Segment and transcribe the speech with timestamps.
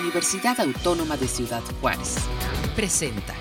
[0.00, 2.16] Universidad Autónoma de Ciudad Juárez.
[2.74, 3.34] Presenta.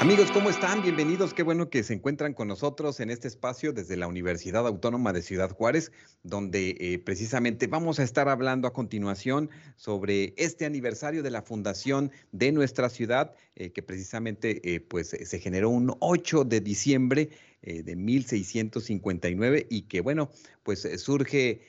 [0.00, 0.82] Amigos, ¿cómo están?
[0.82, 1.32] Bienvenidos.
[1.32, 5.22] Qué bueno que se encuentran con nosotros en este espacio desde la Universidad Autónoma de
[5.22, 5.92] Ciudad Juárez,
[6.24, 12.10] donde eh, precisamente vamos a estar hablando a continuación sobre este aniversario de la fundación
[12.32, 17.30] de nuestra ciudad, eh, que precisamente eh, pues se generó un 8 de diciembre
[17.62, 20.30] de 1659 y que bueno,
[20.62, 21.60] pues surge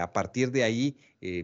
[0.00, 0.96] a partir de ahí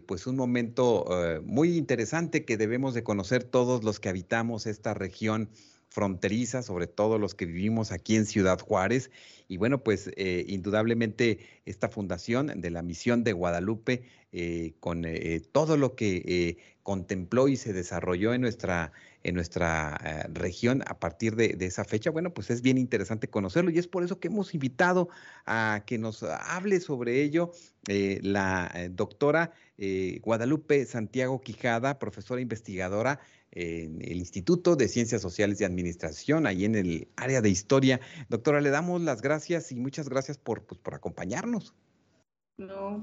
[0.06, 1.06] pues un momento
[1.44, 5.50] muy interesante que debemos de conocer todos los que habitamos esta región
[5.94, 9.12] fronteriza, sobre todo los que vivimos aquí en Ciudad Juárez.
[9.46, 15.40] Y bueno, pues eh, indudablemente esta fundación de la misión de Guadalupe, eh, con eh,
[15.52, 18.90] todo lo que contempló y se desarrolló en nuestra,
[19.22, 23.70] en nuestra región a partir de, de, esa fecha, bueno, pues es bien interesante conocerlo
[23.70, 25.08] y es por eso que hemos invitado
[25.46, 27.52] a que nos hable sobre ello
[27.86, 29.52] la doctora
[30.20, 33.20] Guadalupe Santiago Quijada, profesora investigadora
[33.54, 38.00] en el Instituto de Ciencias Sociales y Administración, ahí en el área de historia.
[38.28, 41.74] Doctora, le damos las gracias y muchas gracias por, pues, por acompañarnos.
[42.58, 43.00] No,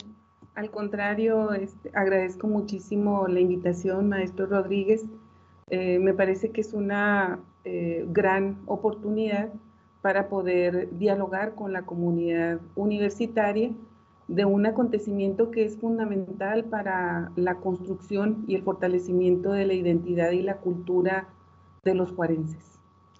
[0.55, 5.05] al contrario, este, agradezco muchísimo la invitación, maestro Rodríguez.
[5.69, 9.53] Eh, me parece que es una eh, gran oportunidad
[10.01, 13.71] para poder dialogar con la comunidad universitaria
[14.31, 20.31] de un acontecimiento que es fundamental para la construcción y el fortalecimiento de la identidad
[20.31, 21.27] y la cultura
[21.83, 22.63] de los juarenses.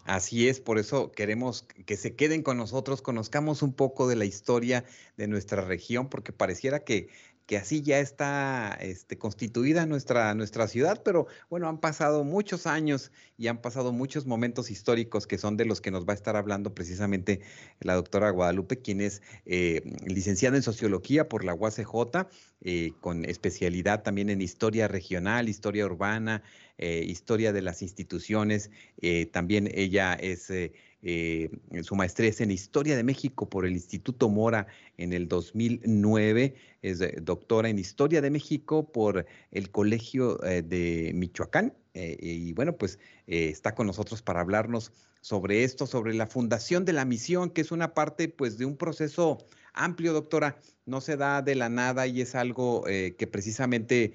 [0.05, 4.25] Así es, por eso queremos que se queden con nosotros, conozcamos un poco de la
[4.25, 4.85] historia
[5.17, 7.09] de nuestra región, porque pareciera que
[7.51, 13.11] que así ya está este, constituida nuestra, nuestra ciudad, pero bueno, han pasado muchos años
[13.37, 16.37] y han pasado muchos momentos históricos que son de los que nos va a estar
[16.37, 17.41] hablando precisamente
[17.81, 22.29] la doctora Guadalupe, quien es eh, licenciada en sociología por la UACJ,
[22.61, 26.43] eh, con especialidad también en historia regional, historia urbana,
[26.77, 28.69] eh, historia de las instituciones.
[29.33, 30.49] también ella es
[31.03, 31.49] eh,
[31.83, 34.67] su maestría es en Historia de México por el Instituto Mora
[34.97, 36.55] en el 2009.
[36.81, 41.73] Es eh, doctora en Historia de México por el Colegio eh, de Michoacán.
[41.93, 47.05] y bueno, pues está con nosotros para hablarnos sobre esto, sobre la fundación de la
[47.05, 49.39] misión, que es una parte pues de un proceso
[49.73, 50.57] amplio, doctora.
[50.85, 54.13] No se da de la nada y es algo que precisamente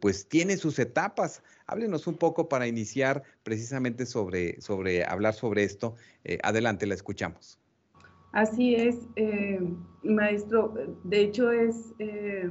[0.00, 1.42] pues tiene sus etapas.
[1.70, 5.94] Háblenos un poco para iniciar precisamente sobre, sobre hablar sobre esto.
[6.24, 7.60] Eh, adelante, la escuchamos.
[8.32, 9.60] Así es, eh,
[10.02, 10.74] maestro.
[11.04, 12.50] De hecho, es, eh,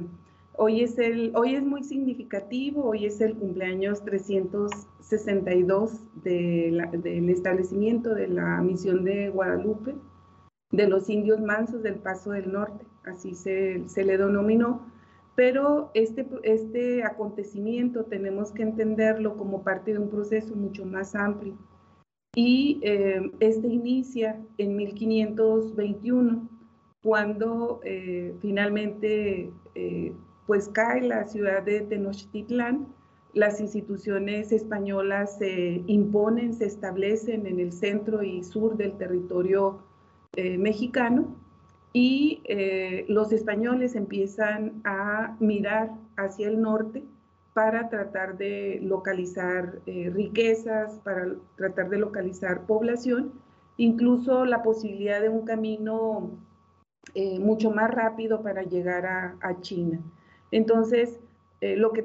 [0.56, 6.80] hoy, es el, hoy es muy significativo, hoy es el cumpleaños 362 del
[7.28, 9.96] establecimiento de la misión de Guadalupe,
[10.70, 14.90] de los indios mansos del Paso del Norte, así se, se le denominó
[15.40, 21.56] pero este, este acontecimiento tenemos que entenderlo como parte de un proceso mucho más amplio.
[22.36, 26.46] Y eh, este inicia en 1521,
[27.02, 30.12] cuando eh, finalmente eh,
[30.46, 32.88] pues cae la ciudad de Tenochtitlán,
[33.32, 39.78] las instituciones españolas se imponen, se establecen en el centro y sur del territorio
[40.36, 41.36] mexicano
[41.92, 47.02] y eh, los españoles empiezan a mirar hacia el norte
[47.52, 53.32] para tratar de localizar eh, riquezas, para tratar de localizar población,
[53.76, 56.30] incluso la posibilidad de un camino
[57.14, 60.00] eh, mucho más rápido para llegar a, China.
[60.52, 61.18] Entonces,
[61.60, 62.02] lo que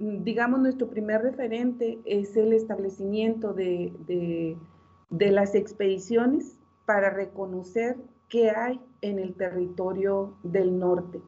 [0.00, 4.56] digamos nuestro primer referente es el establecimiento de,
[5.10, 7.96] de las expediciones para reconocer
[8.28, 11.20] qué hay en el territorio del norte.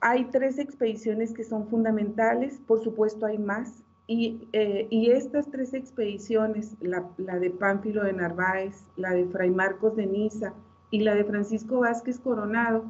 [0.00, 6.76] Hay tres expediciones que son fundamentales, por supuesto hay más, y, eh, estas tres expediciones,
[6.80, 10.52] la, de Pánfilo de Narváez, la de Fray Marcos de Niza
[10.90, 12.84] y la de Francisco Vázquez Coronado,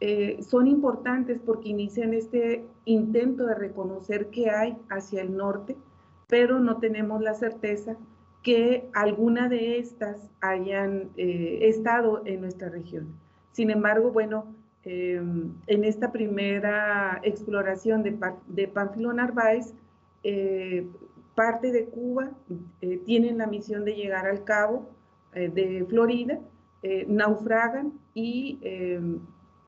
[0.00, 5.76] eh, son importantes porque inician este intento de reconocer qué hay hacia el norte,
[6.28, 7.96] pero no tenemos la certeza
[8.44, 13.08] que alguna de estas hayan eh, estado en nuestra región.
[13.52, 14.54] Sin embargo, bueno,
[14.84, 19.72] em, en esta primera exploración de, de Pánfilo Narváez,
[20.22, 20.86] eh,
[21.34, 22.30] parte de Cuba
[22.82, 24.90] eh, tienen la misión de llegar al cabo
[25.34, 26.38] de Florida,
[27.08, 28.60] naufragan y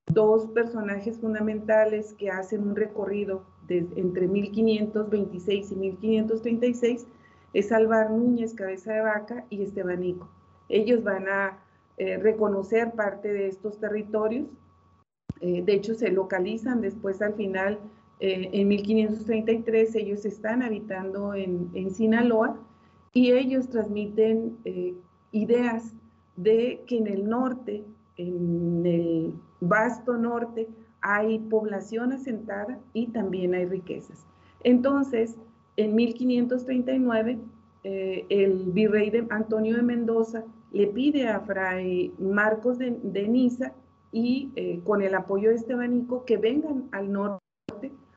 [0.06, 7.06] dos personajes fundamentales que hacen un recorrido entre 1526 y 1536
[7.58, 10.29] es Álvaro Núñez, Cabeza de Vaca y Estebanico.
[10.69, 11.58] Ellos van a
[11.97, 14.47] eh, reconocer parte de estos territorios.
[15.41, 17.79] Eh, de hecho, se localizan después al final
[18.19, 22.56] Eh, en 1533 ellos están habitando en, en Sinaloa
[23.12, 24.56] y ellos transmiten
[25.32, 25.93] ideas
[26.37, 27.85] de que en el norte,
[28.17, 30.67] en el vasto norte,
[31.02, 34.26] hay población asentada y también hay riquezas.
[34.64, 35.37] Entonces,
[35.76, 37.38] en 1539,
[37.84, 43.73] eh, el virrey de Antonio de Mendoza le pide a Fray Marcos de, Niza
[44.11, 47.40] y eh, con el apoyo de Estebanico que vengan al norte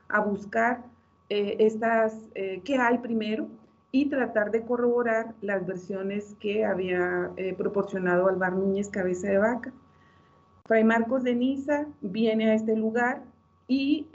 [0.08, 0.86] a buscar
[1.30, 3.48] eh, estas, qué hay primero
[3.92, 9.74] y tratar de corroborar las versiones que había proporcionado Alvar Núñez Cabeza de Vaca.
[10.66, 13.24] Fray Marcos de Niza viene a este lugar
[13.68, 14.08] y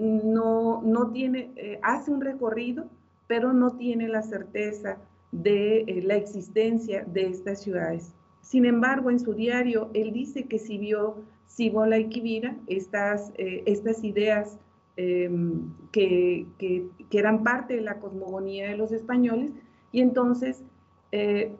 [0.00, 2.86] no, no tiene, hace un recorrido,
[3.26, 4.98] pero no tiene la certeza
[5.32, 8.12] de eh, la existencia de estas ciudades.
[8.40, 13.62] Sin embargo, en su diario, él dice que si vio Sibola y Kibira, estas, eh,
[13.66, 14.58] estas ideas
[14.96, 19.52] em, que, que, eran parte de la cosmogonía de los españoles,
[19.92, 20.64] y entonces
[21.12, 21.52] eh,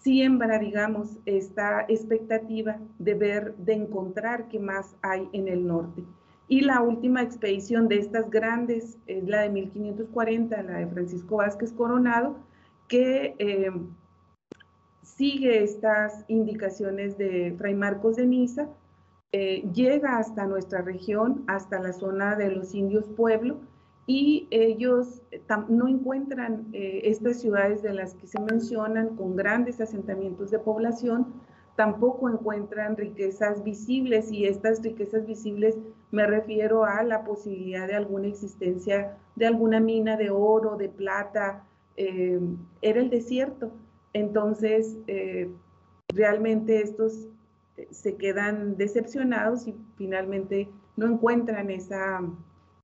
[0.00, 6.02] siembra, digamos, esta expectativa de ver, de encontrar qué más hay en el norte.
[6.46, 11.72] Y la última expedición de estas grandes es la de 1540, la de Francisco Vázquez
[11.72, 12.36] Coronado,
[12.88, 13.72] que eh,
[15.02, 18.68] sigue estas indicaciones de Fray Marcos de Niza,
[19.32, 23.58] eh, llega hasta nuestra región, hasta la zona de los indios pueblo,
[24.06, 25.22] y ellos
[25.68, 31.32] no encuentran eh, estas ciudades de las que se mencionan con grandes asentamientos de población,
[31.76, 35.76] tampoco encuentran riquezas visibles y estas riquezas visibles
[36.10, 41.64] me refiero a la posibilidad de alguna existencia de alguna mina de oro, de plata,
[41.96, 42.40] eh,
[42.82, 43.72] era el desierto.
[44.12, 45.50] Entonces, eh,
[46.08, 47.28] realmente estos
[47.76, 52.20] eh, se quedan decepcionados y finalmente no encuentran esa,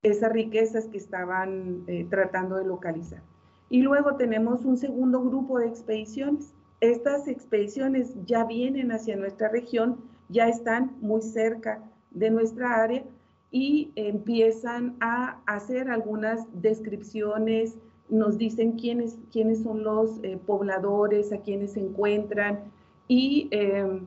[0.02, 3.22] esas riquezas que estaban tratando de localizar.
[3.68, 6.52] Y luego tenemos un segundo grupo de expediciones.
[6.80, 9.98] Estas expediciones ya vienen hacia nuestra región,
[10.28, 13.04] ya están muy cerca de nuestra área
[13.50, 17.76] y empiezan a hacer algunas descripciones,
[18.08, 22.64] nos dicen quiénes, quiénes son los eh, pobladores, a quienes se encuentran,
[23.08, 24.06] y em,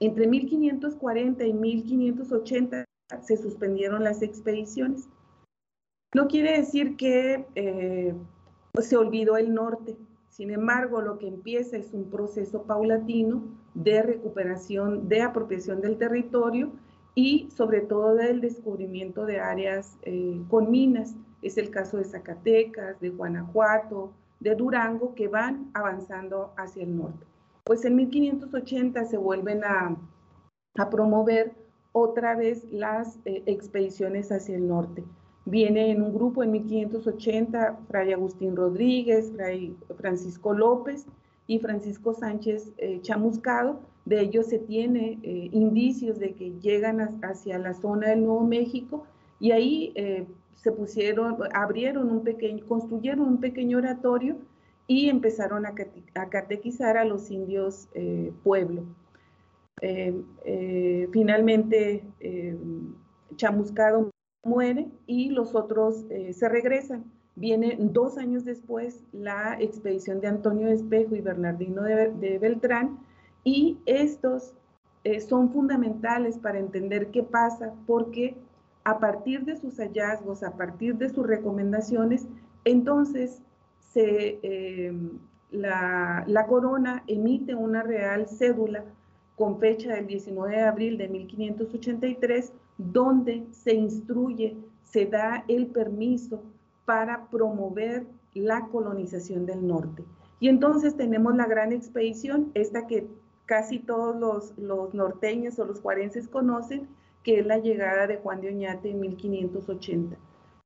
[0.00, 2.84] entre 1540 y 1580
[3.22, 5.08] se suspendieron las expediciones.
[6.14, 8.14] No quiere decir que eh,
[8.80, 9.96] se olvidó el norte,
[10.38, 13.42] sin embargo, lo que empieza es un proceso paulatino
[13.74, 16.70] de recuperación, de apropiación del territorio
[17.16, 21.16] y sobre todo del descubrimiento de áreas eh, con minas.
[21.42, 27.26] Es el caso de Zacatecas, de Guanajuato, de Durango, que van avanzando hacia el norte.
[27.64, 29.96] Pues en 1580 se vuelven a,
[30.88, 31.52] promover
[31.90, 35.02] otra vez las eh, expediciones hacia el norte.
[35.50, 41.06] Viene en un grupo en 1580 Fray Agustín Rodríguez, Fray Francisco López
[41.46, 43.80] y Francisco Sánchez eh, Chamuscado.
[44.04, 49.04] De ellos se tiene eh, indicios de que llegan hacia la zona del Nuevo México
[49.40, 49.94] y ahí
[50.56, 54.36] se pusieron, abrieron un pequeño, construyeron un pequeño oratorio
[54.88, 55.74] y empezaron a,
[56.30, 58.84] catequizar a los indios eh, pueblo.
[59.80, 60.14] Eh,
[60.44, 62.02] eh, finalmente,
[63.36, 64.10] Chamuscado
[64.44, 67.04] muere y los otros se regresan.
[67.36, 72.98] Viene dos años después la expedición de Antonio Espejo y Bernardino de, Beltrán
[73.44, 74.54] y estos
[75.28, 78.36] son fundamentales para entender qué pasa porque
[78.84, 82.26] a partir de sus hallazgos, a partir de sus recomendaciones,
[82.64, 83.42] entonces
[83.94, 84.92] eh,
[85.50, 88.84] la, la, corona emite una real cédula
[89.36, 96.42] con fecha del 19 de abril de 1583, donde se instruye, se da el permiso
[96.84, 100.04] para promover la colonización del norte.
[100.40, 103.08] Y entonces tenemos la gran expedición, esta que
[103.46, 106.88] casi todos los, los norteños o los juarenses conocen,
[107.24, 110.16] que es la llegada de Juan de Oñate en 1580.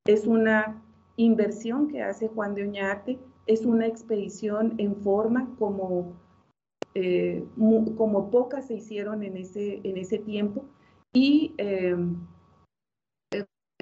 [0.05, 0.83] Es una
[1.17, 6.13] inversión que hace Juan de Oñate, es una expedición en forma como,
[6.95, 7.45] eh,
[7.97, 10.65] como pocas se hicieron en ese, en ese tiempo
[11.13, 11.97] y eh,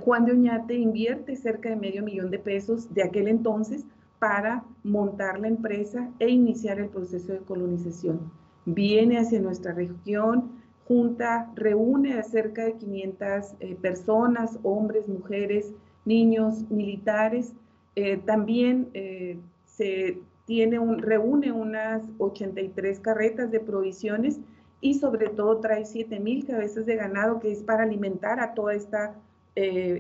[0.02, 3.84] Juan de Oñate invierte cerca de medio millón de pesos de aquel entonces
[4.18, 8.32] para montar la empresa e iniciar el proceso de colonización.
[8.66, 15.72] Viene hacia nuestra región, junta reúne a cerca de 500 eh, personas, hombres, mujeres,
[16.04, 17.54] niños, militares.
[17.94, 18.90] Eh, también
[19.64, 24.40] se tiene un, reúne unas 83 carretas de provisiones
[24.80, 28.74] y sobre todo trae 7 mil cabezas de ganado que es para alimentar a toda
[28.74, 29.14] esta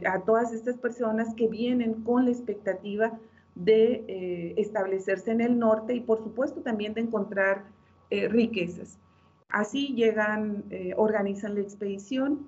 [0.06, 3.18] a todas estas personas que vienen con la expectativa
[3.54, 7.64] de establecerse en el norte y por supuesto también de encontrar
[8.10, 8.98] riquezas.
[9.50, 10.64] Así llegan,
[10.96, 12.46] organizan la expedición,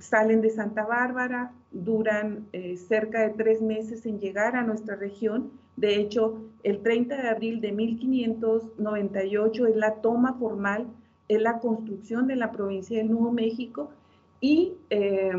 [0.00, 2.48] salen de Santa Bárbara, duran
[2.88, 7.60] cerca de tres meses en llegar a nuestra región de hecho, el 30 de abril
[7.60, 10.86] de 1598 es la toma formal,
[11.28, 13.90] es la construcción de la provincia del Nuevo México
[14.40, 15.32] y eh,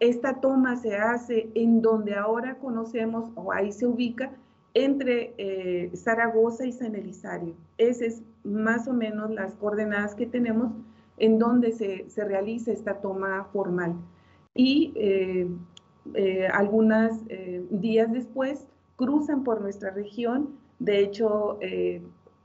[0.00, 4.32] esta toma se hace en donde ahora conocemos, o ahí se ubica,
[4.74, 7.54] entre eh, Zaragoza y San Elizario.
[7.76, 10.72] Esas es más o menos las coordenadas que tenemos
[11.18, 13.94] en donde se, realiza esta toma formal.
[14.54, 17.12] Y eh, algunos
[17.70, 21.58] días después cruzan por nuestra región, de hecho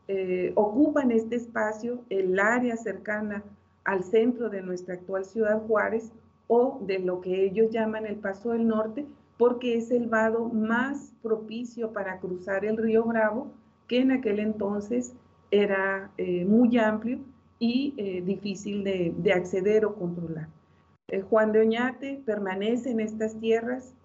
[0.07, 3.43] eh, eh, ocupan este espacio, el área cercana
[3.83, 6.11] al centro de nuestra actual ciudad Juárez
[6.47, 9.05] o de lo que ellos llaman el Paso del Norte,
[9.37, 13.51] porque es el vado más propicio para cruzar el río Bravo,
[13.87, 15.13] que en aquel entonces
[15.51, 17.19] era eh, muy amplio
[17.57, 20.49] y difícil de, de, acceder o controlar.
[21.29, 23.95] Juan de Oñate permanece en estas tierras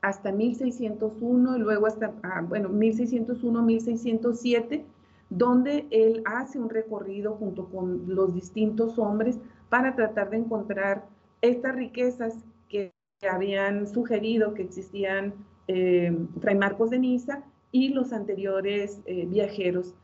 [0.00, 4.84] hasta 1601 y luego hasta, ah, bueno, 1601, 1607,
[5.30, 11.06] donde él hace un recorrido junto con los distintos hombres para tratar de encontrar
[11.42, 12.34] estas riquezas
[12.68, 12.92] que,
[13.28, 15.34] habían sugerido que existían
[15.66, 17.42] eh, Fray Marcos de Niza
[17.72, 19.96] y los anteriores eh, viajeros.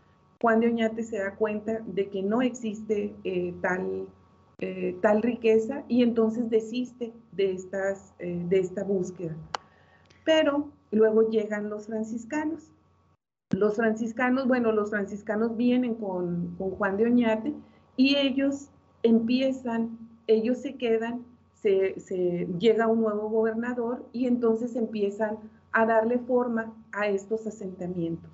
[0.43, 4.09] Juan de Oñate se da cuenta de que no existe eh, tal,
[5.01, 9.37] tal riqueza y entonces desiste de, estas, de esta búsqueda.
[10.25, 12.73] Pero luego llegan los franciscanos.
[13.55, 17.55] Los franciscanos, bueno, los franciscanos vienen con, Juan de Oñate
[17.97, 18.69] y ellos
[19.03, 19.97] empiezan,
[20.27, 25.39] ellos se quedan, se, llega un nuevo gobernador y entonces empiezan
[25.73, 28.31] a darle forma a estos asentamientos.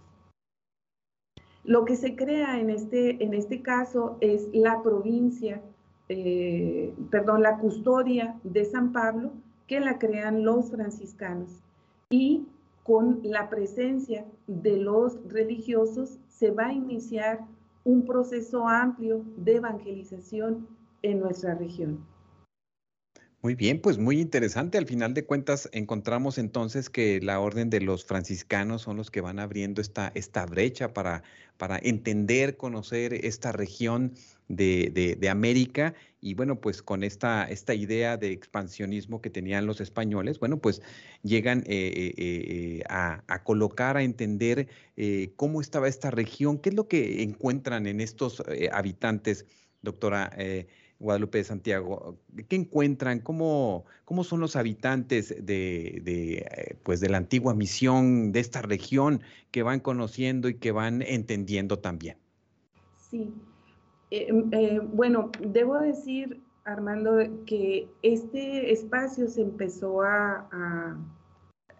[1.64, 5.60] Lo que se crea en este, en este caso es la provincia,
[6.08, 9.32] eh, perdón, la custodia de San Pablo,
[9.66, 11.62] que la crean los franciscanos
[12.08, 12.48] y
[12.82, 17.40] con la presencia de los religiosos se va a iniciar
[17.84, 20.66] un proceso amplio de evangelización
[21.02, 22.04] en nuestra región.
[23.42, 24.76] Muy bien, pues muy interesante.
[24.76, 29.22] Al final de cuentas, encontramos entonces que la orden de los franciscanos son los que
[29.22, 31.22] van abriendo esta, esta brecha para,
[31.56, 34.12] para entender, conocer esta región
[34.48, 35.94] de, de, América.
[36.20, 40.82] Y bueno, pues con esta, esta idea de expansionismo que tenían los españoles, bueno, pues
[41.22, 44.68] llegan eh, eh, eh, a, a, colocar, a entender
[45.36, 49.46] cómo estaba esta región, qué es lo que encuentran en estos habitantes,
[49.80, 50.30] doctora.
[51.00, 53.20] Guadalupe de Santiago, ¿qué encuentran?
[53.20, 59.22] ¿Cómo, cómo son los habitantes de, de, pues de la antigua misión de esta región
[59.50, 62.18] que van conociendo y que van entendiendo también?
[62.98, 63.32] Sí,
[64.10, 67.16] eh, eh, bueno, debo decir, Armando,
[67.46, 70.96] que este espacio se empezó a,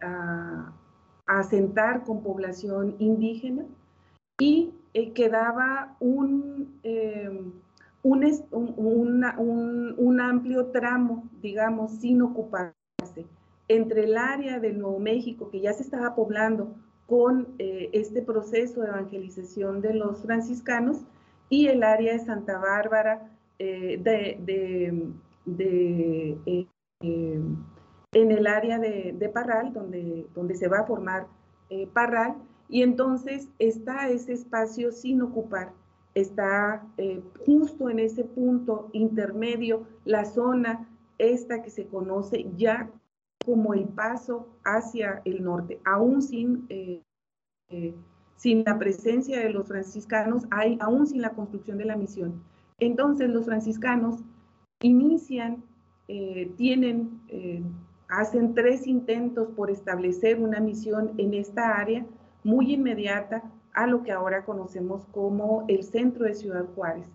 [0.01, 0.73] a,
[1.27, 3.67] asentar con población indígena
[4.41, 6.81] y eh, quedaba un,
[8.03, 9.25] un,
[9.99, 12.75] un, amplio tramo, digamos, sin ocuparse
[13.69, 16.75] entre el área del Nuevo México, que ya se estaba poblando
[17.07, 21.05] con este proceso de evangelización de los franciscanos,
[21.51, 23.29] y el área de Santa Bárbara,
[23.59, 25.13] eh, de,
[26.47, 26.67] eh,
[27.03, 27.41] eh,
[28.13, 31.27] en el área de, Parral, donde, donde se va a formar
[31.93, 32.37] Parral,
[32.69, 35.73] y entonces está ese espacio sin ocupar,
[36.15, 36.87] está
[37.47, 40.89] justo en ese punto intermedio la zona
[41.19, 42.91] esta que se conoce ya
[43.45, 46.67] como el paso hacia el norte, aún sin
[48.41, 52.43] sin la presencia de los franciscanos, hay, aún sin la construcción de la misión.
[52.79, 54.25] Entonces los franciscanos
[54.81, 55.63] inician,
[56.09, 57.63] eh, tienen, eh,
[58.09, 62.07] hacen tres intentos por establecer una misión en esta área
[62.43, 63.43] muy inmediata
[63.81, 67.07] a lo que ahora conocemos como el centro de Ciudad Juárez.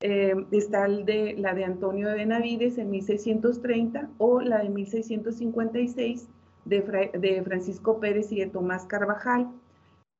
[0.00, 6.28] Eh, está de, la de Antonio de Benavides en 1630 o la de 1656
[6.66, 9.48] de, de Francisco Pérez y de Tomás Carvajal.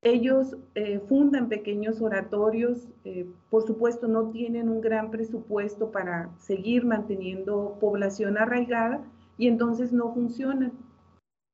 [0.01, 6.87] Ellos eh, fundan pequeños oratorios, eh, por supuesto no tienen un gran presupuesto para seguir
[6.87, 9.03] manteniendo población arraigada
[9.37, 10.73] y entonces no funcionan.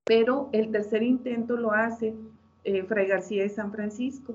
[0.04, 2.14] Pero el tercer intento lo hace
[2.64, 4.34] eh, Fray García de San Francisco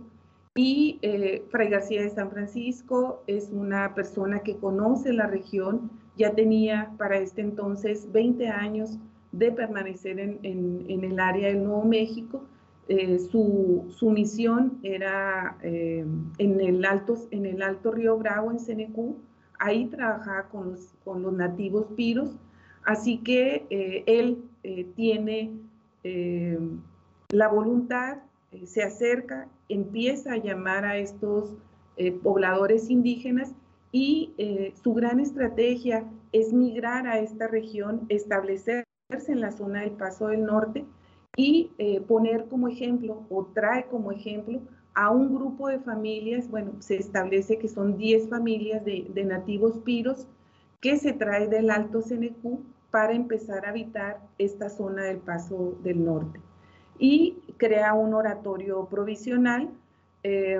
[0.55, 6.33] Y eh, Fray García de San Francisco es una persona que conoce la región, ya
[6.33, 8.97] tenía para este entonces 20 años
[9.31, 12.45] de permanecer en, el área del Nuevo México.
[12.87, 19.17] Eh, su, misión era en, el alto, en el Alto Río Bravo, en Senecú.
[19.59, 22.29] Ahí trabajaba con los, con los nativos piros.
[22.85, 23.65] Así que
[24.07, 24.45] él
[24.95, 25.51] tiene
[27.29, 28.17] la voluntad,
[28.65, 31.53] se acerca empieza a llamar a estos
[31.97, 33.53] eh, pobladores indígenas
[33.91, 38.85] y eh, su gran estrategia es migrar a esta región, establecerse
[39.27, 40.85] en la zona del Paso del Norte
[41.37, 44.61] y eh, poner como ejemplo o trae como ejemplo
[44.93, 49.79] a un grupo de familias, bueno, se establece que son 10 familias de, de nativos
[49.79, 50.27] piros
[50.79, 56.03] que se trae del Alto Senecú para empezar a habitar esta zona del Paso del
[56.05, 56.39] Norte
[56.97, 59.69] y crea un oratorio provisional
[60.23, 60.59] eh,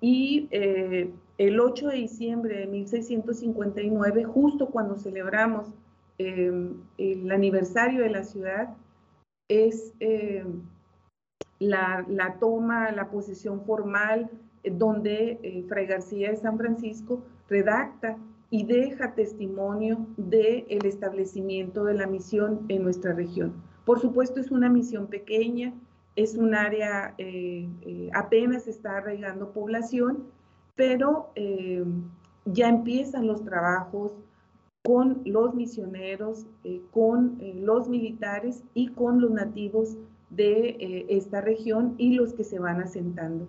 [0.00, 5.72] y eh, el 8 de diciembre de 1659, justo cuando celebramos
[6.18, 8.74] eh, el aniversario de la ciudad,
[9.48, 9.92] es
[11.58, 14.30] la, la, toma, la posesión formal,
[14.64, 18.16] donde Fray García de San Francisco redacta
[18.50, 23.52] y deja testimonio del el establecimiento de la misión en nuestra región.
[23.84, 25.72] Por supuesto, es una misión pequeña,
[26.14, 30.24] es un área, eh, eh, apenas está arraigando población,
[30.76, 31.84] pero eh,
[32.44, 34.12] ya empiezan los trabajos
[34.84, 36.46] con los misioneros,
[36.90, 39.96] con los militares y con los nativos
[40.30, 43.46] de esta región y los que se van asentando.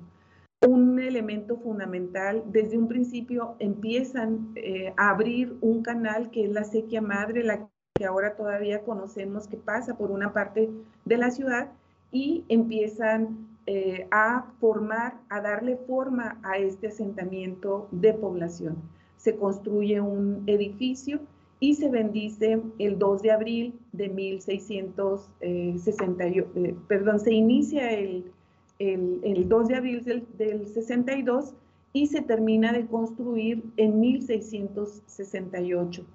[0.67, 4.53] Un elemento fundamental, desde un principio empiezan
[4.95, 7.67] a abrir un canal que es la sequía madre, la
[8.03, 10.69] que ahora todavía conocemos que pasa por una parte
[11.05, 11.71] de la ciudad
[12.11, 18.75] y empiezan eh, a formar, a darle forma a este asentamiento de población.
[19.15, 21.21] Se construye un edificio
[21.61, 28.33] y se bendice el 2 de abril de 1668, eh, perdón, se inicia el,
[28.79, 31.53] el, 2 de abril del, del 62
[31.93, 36.05] y se termina de construir en 1668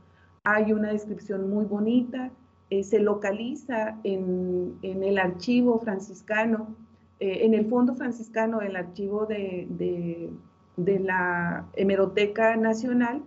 [0.51, 2.31] hay una descripción muy bonita,
[2.71, 6.75] eh, se localiza en, el archivo franciscano,
[7.21, 10.31] eh, en el fondo franciscano del archivo de,
[10.77, 13.23] la Hemeroteca Nacional,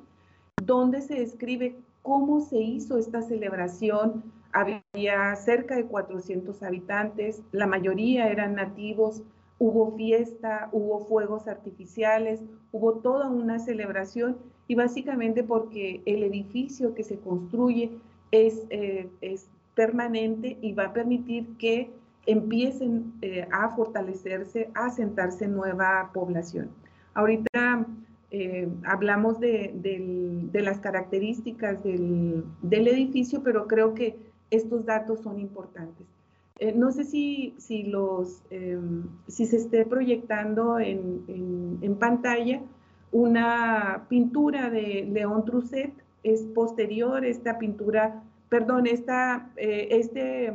[0.64, 4.24] donde se describe cómo se hizo esta celebración.
[4.52, 9.22] Había cerca de 400 habitantes, la mayoría eran nativos,
[9.60, 17.04] hubo fiesta, hubo fuegos artificiales, hubo toda una celebración y básicamente porque el edificio que
[17.04, 17.92] se construye
[18.32, 21.92] es, eh, es permanente y va a permitir que
[22.26, 26.70] empiecen eh, a fortalecerse, a asentarse nueva población.
[27.14, 27.86] Ahorita
[28.30, 34.18] eh, hablamos de, de, las características del, del, edificio, pero creo que
[34.52, 36.06] estos datos son importantes.
[36.76, 38.44] no sé si, si, los,
[39.28, 42.62] si se esté proyectando en, en pantalla,
[43.12, 45.94] una pintura de León Trucet,
[46.24, 50.54] es posterior esta pintura, perdón, esta, eh, este,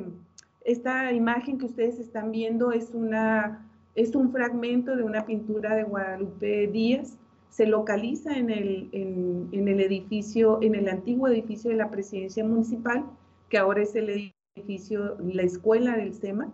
[0.64, 5.84] esta imagen que ustedes están viendo es, una, es un fragmento de una pintura de
[5.84, 7.18] Guadalupe Díaz,
[7.50, 13.06] se localiza en el, en, el edificio, en el antiguo edificio de la presidencia municipal,
[13.48, 16.52] que ahora es el edificio, la escuela del SEMA.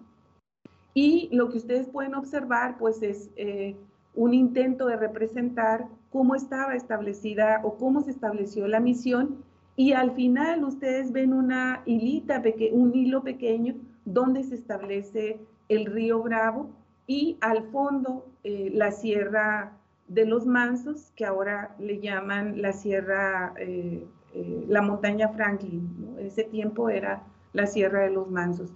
[0.95, 3.75] Y lo que ustedes pueden observar, pues es eh,
[4.15, 9.39] un intento de representar cómo estaba establecida o cómo se estableció la misión
[9.77, 16.23] y al final ustedes ven una hilita, un hilo pequeño donde se establece el río
[16.23, 16.71] Bravo
[17.07, 19.73] y al fondo eh, la sierra
[20.09, 26.17] de los Mansos, que ahora le llaman la sierra, eh, eh, la montaña Franklin.
[26.19, 27.23] En ese tiempo era
[27.55, 28.71] la sierra de los Mansos.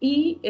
[0.00, 0.40] Y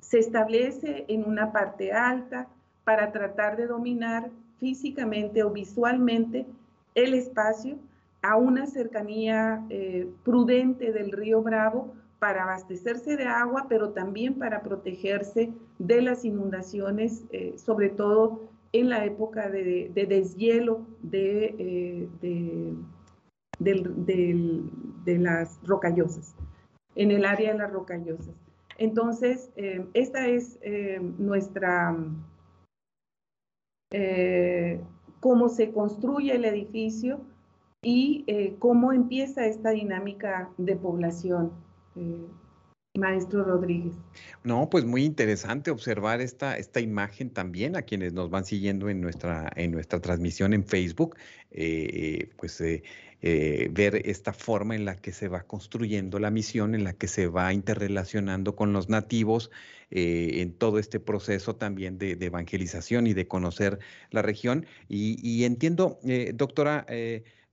[0.00, 2.48] se establece en una parte alta,
[2.88, 6.46] para tratar de dominar físicamente o visualmente
[6.94, 7.76] el espacio
[8.22, 14.62] a una cercanía eh, prudente del río Bravo para abastecerse de agua, pero también para
[14.62, 22.74] protegerse de las inundaciones, eh, sobre todo en la época de, deshielo de, eh,
[23.58, 26.34] de, las rocallosas,
[26.94, 28.34] en el área de las rocallosas.
[28.78, 29.50] Entonces,
[29.92, 30.58] esta es
[31.18, 31.94] nuestra
[33.90, 34.80] eh,
[35.20, 37.20] cómo se construye el edificio
[37.82, 41.52] y eh, cómo empieza esta dinámica de población.
[41.96, 42.26] Eh,
[42.94, 43.94] maestro Rodríguez.
[44.44, 49.00] No, pues muy interesante observar esta, esta imagen también a quienes nos van siguiendo en
[49.00, 51.16] nuestra, en nuestra transmisión en Facebook,
[51.50, 52.82] eh, pues eh,
[53.20, 57.08] eh, ver esta forma en la que se va construyendo la misión, en la que
[57.08, 59.50] se va interrelacionando con los nativos
[59.90, 63.78] en todo este proceso también de, evangelización y de conocer
[64.10, 64.66] la región.
[64.86, 65.98] Y, entiendo,
[66.34, 66.84] doctora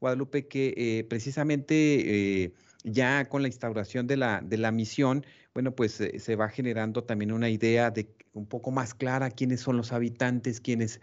[0.02, 2.52] Guadalupe, que precisamente
[2.86, 7.04] ya con la instauración de la, de la misión, bueno, pues eh, se va generando
[7.04, 11.00] también una idea de un poco más clara quiénes son los habitantes, quiénes,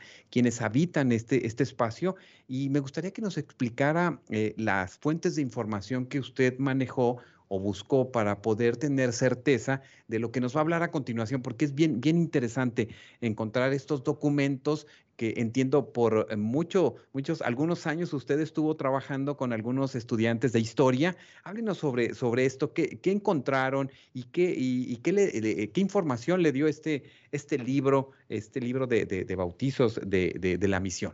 [0.61, 2.15] habitan este, este espacio.
[2.47, 7.19] Y me gustaría que nos explicara eh, las fuentes de información que usted manejó
[7.49, 11.43] o buscó para poder tener certeza de lo que nos va a hablar a continuación,
[11.43, 12.89] porque es bien, bien interesante
[13.21, 14.87] encontrar estos documentos
[15.23, 20.59] que entiendo por eh, mucho, muchos, algunos años usted estuvo trabajando con algunos estudiantes de
[20.59, 21.15] historia.
[21.45, 26.67] Háblenos sobre, sobre esto, qué, qué encontraron y qué, y, qué, le, información le dio
[26.67, 31.13] este, este libro, este libro de, bautizos de, de la misión.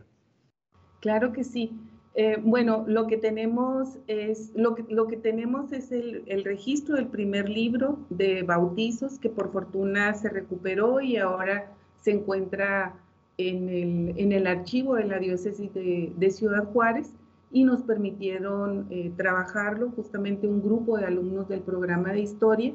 [1.01, 1.71] Claro que sí.
[2.15, 7.09] Eh, bueno, lo que tenemos es, lo que, lo que tenemos es el, registro del
[7.09, 12.95] primer libro de bautizos que por fortuna se recuperó y ahora se encuentra
[13.39, 17.13] en el, en el archivo de la diócesis de, de Ciudad Juárez
[17.51, 22.73] y nos permitieron eh, trabajarlo justamente un grupo de alumnos del programa de historia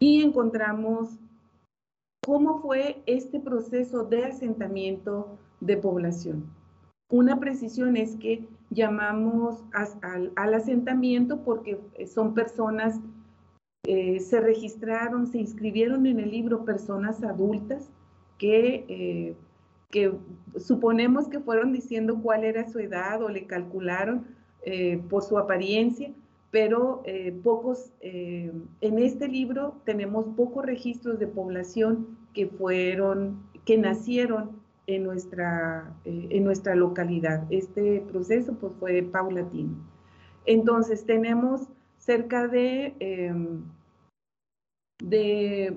[0.00, 1.18] y encontramos
[2.24, 6.44] cómo fue este proceso de asentamiento de población.
[7.08, 9.62] Una precisión es que llamamos
[10.02, 13.00] al, asentamiento porque eh, son personas,
[13.86, 17.88] eh, se registraron, se inscribieron en el libro personas adultas
[18.38, 19.36] que, eh,
[19.90, 20.12] que
[20.58, 24.26] suponemos que fueron diciendo cuál era su edad o le calcularon
[25.08, 26.10] por su apariencia,
[26.50, 27.04] pero
[27.44, 35.94] pocos, en este libro tenemos pocos registros de población que fueron, que nacieron en nuestra,
[36.04, 37.44] eh, en nuestra localidad.
[37.50, 39.76] Este proceso pues, fue paulatino.
[40.44, 41.62] Entonces tenemos
[41.98, 42.94] cerca de,
[45.02, 45.76] de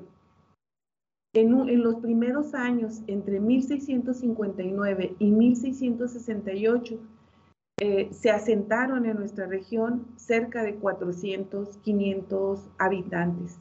[1.33, 6.99] en, los primeros años, entre 1659 y 1668,
[7.81, 13.57] eh, se asentaron en nuestra región cerca de 400, 500 habitantes.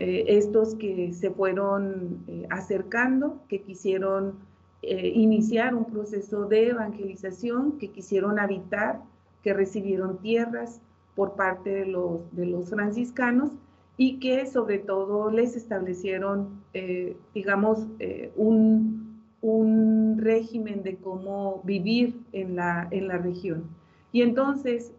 [0.00, 4.40] Eh, estos que se fueron acercando, que quisieron
[4.82, 9.00] eh, iniciar un proceso de evangelización, que quisieron habitar,
[9.42, 10.80] que recibieron tierras
[11.14, 13.52] por parte de los franciscanos
[14.00, 22.18] y que sobre todo les establecieron, eh, digamos, eh, un, un, régimen de cómo vivir
[22.32, 23.64] en la, en la región.
[24.10, 24.94] Y entonces,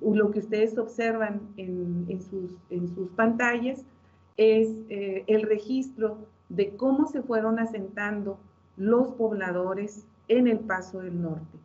[0.00, 3.84] lo que ustedes observan en, en, sus, en sus pantallas
[4.36, 8.38] es el registro de cómo se fueron asentando
[8.76, 11.58] los pobladores en el Paso del Norte.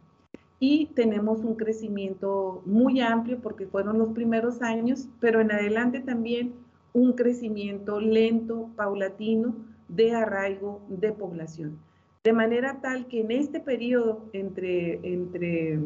[0.59, 6.53] Y tenemos un crecimiento muy amplio porque fueron los primeros años, pero en adelante también
[6.93, 9.55] un crecimiento lento, paulatino,
[9.87, 11.79] de arraigo de población.
[12.23, 15.79] De manera tal que en este periodo entre, entre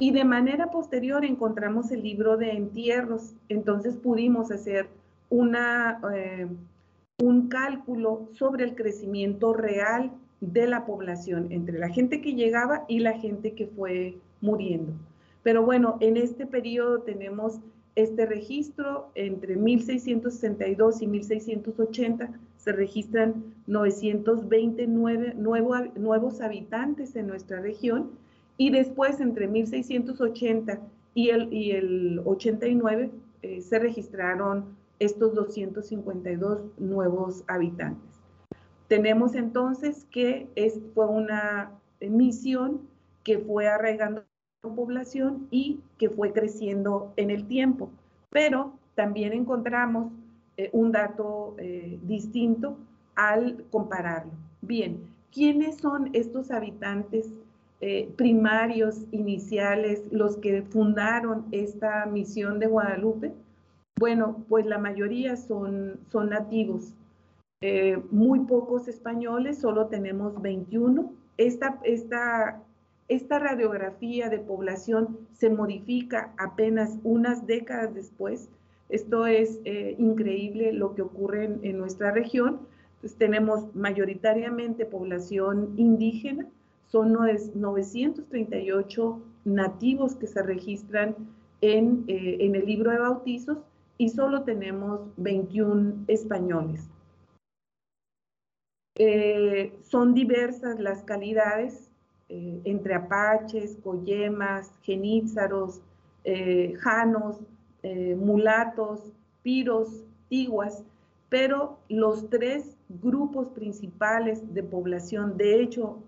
[0.00, 3.34] y de manera posterior encontramos el libro de entierros.
[3.50, 4.88] Entonces pudimos hacer
[5.28, 6.48] una, eh,
[7.18, 10.10] un cálculo sobre el crecimiento real
[10.40, 14.94] de la población entre la gente que llegaba y la gente que fue muriendo.
[15.42, 17.60] Pero bueno, en este periodo tenemos
[17.94, 28.10] este registro entre 1662 y 1680 se registran 929 nuevos habitantes en nuestra región
[28.60, 30.80] y después entre 1680
[31.14, 38.20] y el, y el 89 eh, se registraron estos 252 nuevos habitantes.
[38.86, 41.70] Tenemos entonces que es, fue una
[42.02, 42.82] misión
[43.24, 44.24] que fue arraigando
[44.60, 47.90] población y que fue creciendo en el tiempo.
[48.28, 50.12] Pero también encontramos
[50.58, 52.76] eh, un dato eh, distinto
[53.14, 54.32] al compararlo.
[54.60, 55.00] Bien,
[55.32, 57.32] ¿quiénes son estos habitantes
[57.80, 63.32] eh, primarios, iniciales, los que fundaron esta misión de Guadalupe?
[63.98, 66.94] Bueno, pues la mayoría son, son nativos.
[68.10, 71.12] muy pocos españoles, solo tenemos 21.
[71.36, 72.62] Esta, esta
[73.10, 78.48] esta radiografía de población se modifica apenas unas décadas después.
[78.88, 82.60] Esto es eh, increíble lo que ocurre en, nuestra región.
[83.18, 86.46] tenemos mayoritariamente población indígena,
[86.90, 91.14] son 938 nativos que se registran
[91.60, 93.58] en, eh, en el libro de bautizos
[93.96, 96.88] y solo tenemos 21 españoles.
[98.96, 101.92] Eh, son diversas las calidades
[102.28, 105.80] eh, entre apaches, coyemas, genízaros,
[106.80, 107.40] janos,
[108.18, 109.10] mulatos,
[109.42, 110.84] piros, tiguas,
[111.30, 116.02] pero los tres grupos principales de población, de hecho,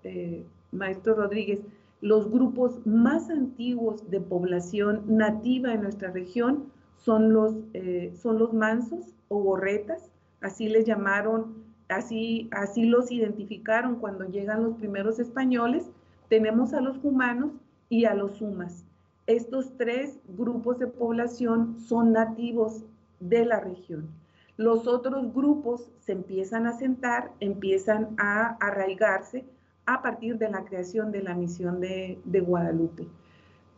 [0.72, 1.60] maestro Rodríguez,
[2.00, 6.64] los grupos más antiguos de población nativa en nuestra región
[6.96, 11.54] son los, eh, son los mansos o gorretas, así les llamaron,
[11.88, 15.90] así, así los identificaron cuando llegan los primeros españoles.
[16.28, 17.52] Tenemos a los humanos
[17.88, 18.84] y a los sumas.
[19.26, 22.82] Estos tres grupos de población son nativos
[23.20, 24.08] de la región.
[24.56, 29.44] Los otros grupos se empiezan a sentar, empiezan a arraigarse
[29.86, 33.06] a partir de la creación de la misión de, Guadalupe.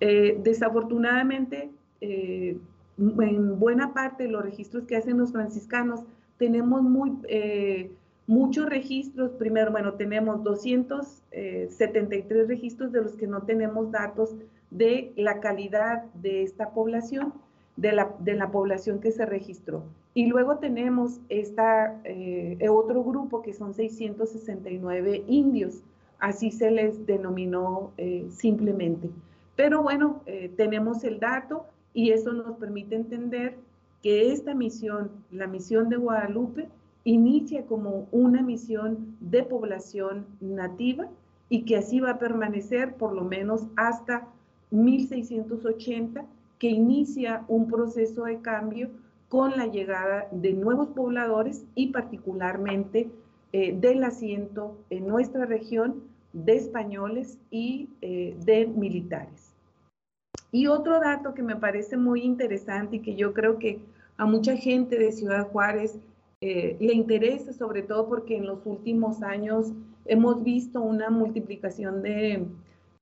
[0.00, 1.70] Eh, desafortunadamente,
[2.06, 2.58] eh,
[2.98, 6.04] en buena parte de los registros que hacen los franciscanos,
[6.36, 7.90] tenemos muy, eh,
[8.26, 9.32] muchos registros.
[9.32, 14.36] Primero, bueno, tenemos 273 eh, registros de los que no tenemos datos
[14.70, 17.32] de la calidad de esta población,
[17.76, 19.84] de la, de la población que se registró.
[20.12, 22.00] Y luego tenemos esta,
[22.70, 25.82] otro grupo que son 669 indios,
[26.24, 27.92] así se les denominó
[28.30, 29.10] simplemente.
[29.56, 30.22] Pero bueno,
[30.56, 33.56] tenemos el dato y eso nos permite entender
[34.02, 36.68] que esta misión, la misión de Guadalupe,
[37.04, 41.08] inicia como una misión de población nativa
[41.48, 44.26] y que así va a permanecer por lo menos hasta
[44.70, 46.24] 1680,
[46.58, 48.90] que inicia un proceso de cambio
[49.28, 53.10] con la llegada de nuevos pobladores y particularmente
[53.52, 56.02] eh, del asiento en nuestra región
[56.34, 59.54] de españoles y eh, de militares.
[60.52, 63.80] Y otro dato que me parece muy interesante y que yo creo que
[64.18, 65.98] a mucha gente de Ciudad Juárez
[66.40, 69.72] eh, le interesa, sobre todo porque en los últimos años
[70.04, 72.46] hemos visto una multiplicación de,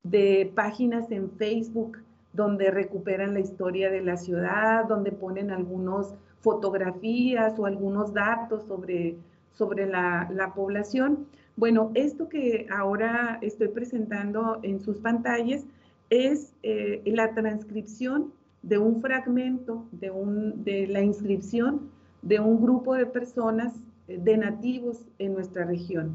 [0.03, 1.99] de páginas en Facebook
[2.33, 9.16] donde recuperan la historia de la ciudad, donde ponen algunas fotografías o algunos datos sobre,
[9.53, 11.27] sobre la, la, población.
[11.57, 15.65] Bueno, esto que ahora estoy presentando en sus pantallas
[16.09, 21.91] es eh, la transcripción de un fragmento de, un, de la inscripción
[22.23, 23.75] de un grupo de personas,
[24.09, 26.12] eh, de nativos en nuestra región.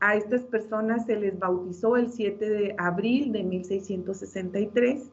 [0.00, 5.10] A estas personas se les bautizó el 7 de abril de 1663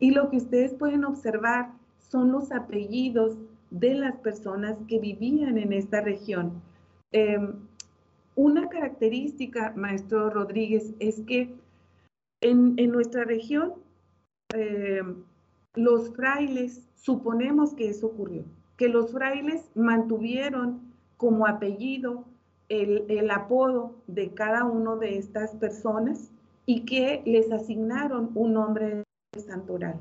[0.00, 3.36] y lo que ustedes pueden observar son los apellidos
[3.70, 6.62] de las personas que vivían en esta región.
[7.12, 7.54] Em,
[8.34, 11.54] una característica, maestro Rodríguez, es que
[12.40, 13.74] en, nuestra región,
[14.54, 15.02] eh,
[15.74, 18.44] los frailes, suponemos que eso ocurrió,
[18.76, 20.80] que los frailes mantuvieron
[21.16, 22.24] como apellido
[22.68, 26.30] el, apodo de cada uno de estas personas
[26.64, 29.04] y que les asignaron un nombre
[29.36, 29.96] santoral.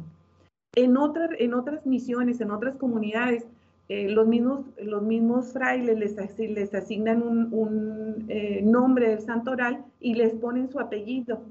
[0.76, 0.96] En,
[1.38, 3.46] en otras misiones, en otras comunidades,
[3.94, 10.14] eh, los, mismos, los mismos frailes les, les asignan un, eh, nombre del santoral y
[10.14, 11.42] les ponen su apellido.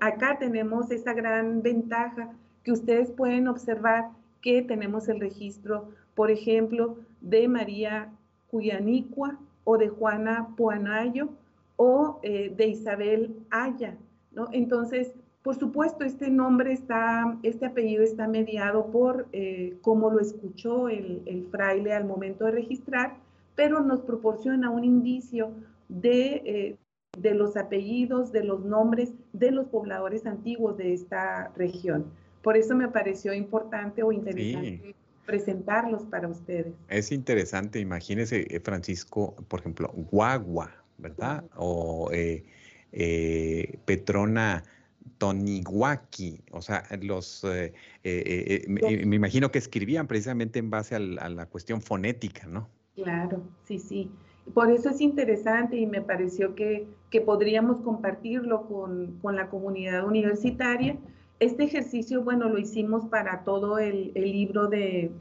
[0.00, 2.30] Acá tenemos esa gran ventaja
[2.62, 4.10] que ustedes pueden observar
[4.42, 8.12] que tenemos el registro, por ejemplo, de María
[8.50, 11.30] Cuyanicua o de Juana Puanayo
[11.76, 13.96] o eh, de Isabel Aya.
[14.52, 20.88] Entonces, por supuesto, este nombre está, este apellido está mediado por eh, cómo lo escuchó
[20.88, 23.16] el, fraile al momento de registrar,
[23.54, 25.52] pero nos proporciona un indicio
[25.88, 26.76] de, eh,
[27.18, 32.06] de los apellidos, de los nombres de los pobladores antiguos de esta región.
[32.42, 34.94] Por eso me pareció importante o interesante
[35.26, 36.74] presentarlos para ustedes.
[36.88, 41.44] Es interesante, imagínese, eh, Francisco, por ejemplo, Guagua, ¿verdad?
[41.56, 42.44] O eh,
[42.92, 44.64] eh, Petrona
[45.18, 47.44] Tonihuaki, o sea, los,
[48.04, 52.68] me, imagino que escribían precisamente en base a la cuestión fonética, ¿no?
[52.94, 54.10] Claro, sí, sí.
[54.54, 56.88] Por eso es interesante y me pareció que,
[57.24, 60.96] podríamos compartirlo con, la comunidad universitaria.
[61.40, 65.12] Este ejercicio, bueno, lo hicimos para todo el, libro de,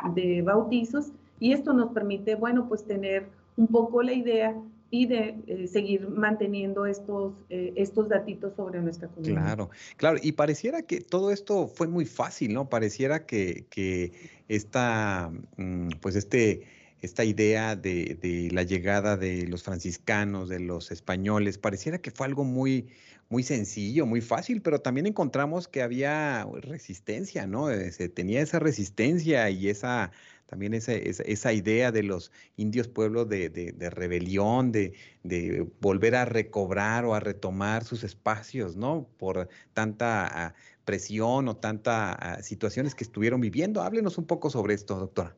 [0.44, 4.56] bautizos y esto nos permite, bueno, pues tener un poco la idea
[4.92, 9.42] y de eh, seguir manteniendo estos, eh, estos datitos sobre nuestra comunidad.
[9.42, 12.70] Claro, claro, y pareciera que todo esto fue muy fácil, ¿no?
[12.70, 14.12] Pareciera que, que
[14.50, 16.64] esta, mm, pues este,
[17.02, 22.28] esta idea de, de, la llegada de los franciscanos, de los españoles, pareciera que fue
[22.28, 22.90] algo muy,
[23.30, 27.72] muy sencillo, muy fácil, pero también encontramos que había resistencia, ¿no?
[27.72, 30.12] Eh, se tenía esa resistencia y esa
[30.52, 34.92] también esa, esa, idea de los indios pueblos de, rebelión, de,
[35.24, 39.08] de, volver a recobrar o a retomar sus espacios, ¿no?
[39.18, 43.82] Por tanta ah, presión o tantas ah, situaciones que estuvieron viviendo.
[43.82, 45.34] Háblenos un poco sobre esto, doctora.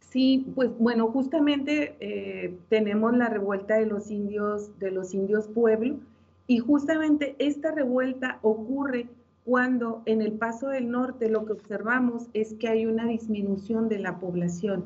[0.00, 5.98] Sí, pues bueno, justamente eh, tenemos la revuelta de los indios, de los indios pueblo,
[6.46, 9.08] y justamente esta revuelta ocurre
[9.44, 13.98] cuando en el Paso del Norte lo que observamos es que hay una disminución de
[13.98, 14.84] la población.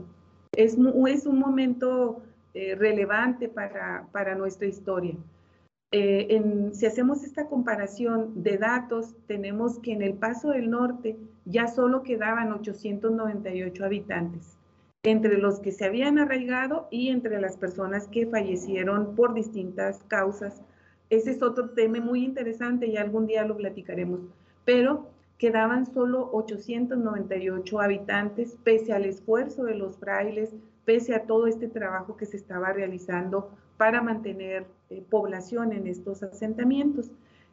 [0.57, 0.77] Es,
[1.09, 2.23] es un momento
[2.55, 5.15] eh, relevante para, para, nuestra historia.
[5.93, 11.17] Eh, en, si hacemos esta comparación de datos, tenemos que en el Paso del Norte
[11.45, 14.59] ya solo quedaban 898 habitantes,
[15.05, 20.61] entre los que se habían arraigado y entre las personas que fallecieron por distintas causas.
[21.11, 24.21] Ese es otro tema muy interesante y algún día lo platicaremos
[24.69, 25.07] pero
[25.39, 30.55] quedaban solo 898 habitantes, pese al esfuerzo de los frailes,
[30.85, 36.23] pese a todo este trabajo que se estaba realizando para mantener eh, población en estos
[36.23, 37.11] asentamientos.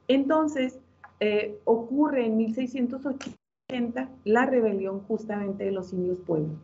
[0.10, 0.78] Entonces,
[1.22, 6.58] eh, ocurre en 1680 la rebelión justamente de los indios pueblos.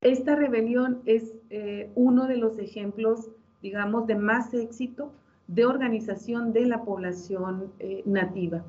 [0.00, 3.28] Esta rebelión es eh, uno de los ejemplos,
[3.60, 5.12] digamos, de más éxito
[5.48, 7.74] de organización de la población
[8.06, 8.64] nativa.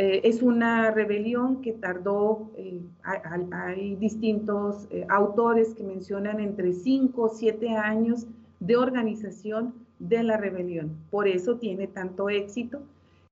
[0.00, 7.20] Eh, es una rebelión que tardó, eh, hay, distintos eh, autores que mencionan entre 5
[7.20, 8.28] o 7 años
[8.60, 10.96] de organización de la rebelión.
[11.10, 12.80] Por eso tiene tanto éxito.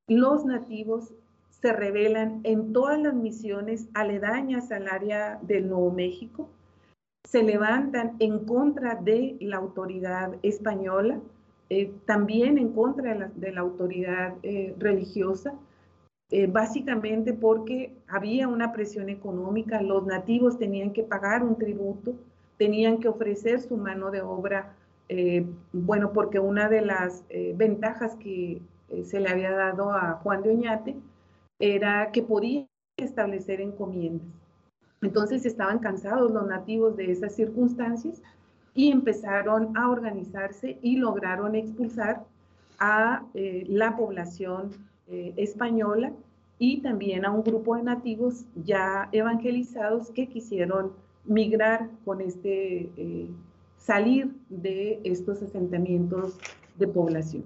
[0.09, 1.15] Los nativos
[1.51, 6.49] se rebelan en todas las misiones aledañas al área del Nuevo México,
[7.29, 11.21] se levantan en contra de la autoridad española,
[12.07, 14.35] también en contra de la, de la autoridad
[14.79, 15.55] religiosa,
[16.29, 22.15] eh, básicamente porque había una presión económica, los nativos tenían que pagar un tributo,
[22.59, 24.75] tenían que ofrecer su mano de obra,
[25.09, 28.61] eh, bueno, porque una de las eh, ventajas que
[29.05, 30.97] se le había dado a Juan de Oñate
[31.59, 34.27] era que podía establecer encomiendas.
[35.03, 38.23] Entonces estaban cansados los nativos de esas circunstancias
[38.75, 42.25] y empezaron a organizarse y lograron expulsar
[42.79, 44.71] a la población
[45.09, 46.13] eh, española
[46.59, 50.93] y también a un grupo de nativos ya evangelizados que quisieron
[51.25, 53.29] migrar con este, eh,
[53.79, 56.39] salir de estos asentamientos
[56.79, 57.45] de población.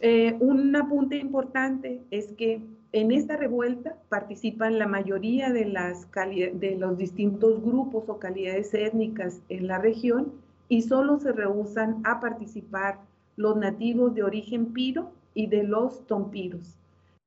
[0.00, 6.76] Eh, un apunte importante es que en esta revuelta participan la mayoría de, las de
[6.78, 10.32] los distintos grupos o calidades étnicas en la región
[10.68, 13.00] y solo se rehusan a participar
[13.36, 16.80] los nativos de origen piro y de los tompiros.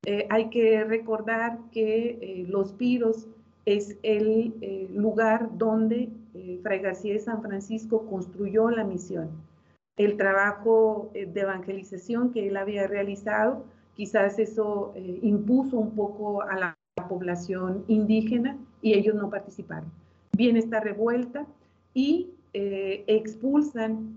[0.05, 3.27] Eh, hay que recordar que eh, los piros
[3.65, 6.09] es el eh, lugar donde
[6.61, 9.29] Fray García de San Francisco construyó la misión.
[9.95, 13.63] El trabajo de evangelización que él había realizado,
[13.93, 19.91] quizás eso impuso un poco a la población indígena y ellos no participaron.
[20.35, 21.45] Viene esta revuelta
[21.93, 24.15] y expulsan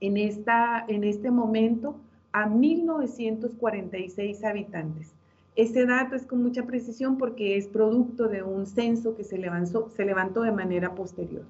[0.00, 2.00] en, esta, en este momento
[2.34, 5.14] a 1.946 habitantes.
[5.54, 9.88] Ese dato es con mucha precisión porque es producto de un censo que se levantó,
[9.90, 11.44] se levantó de manera posterior.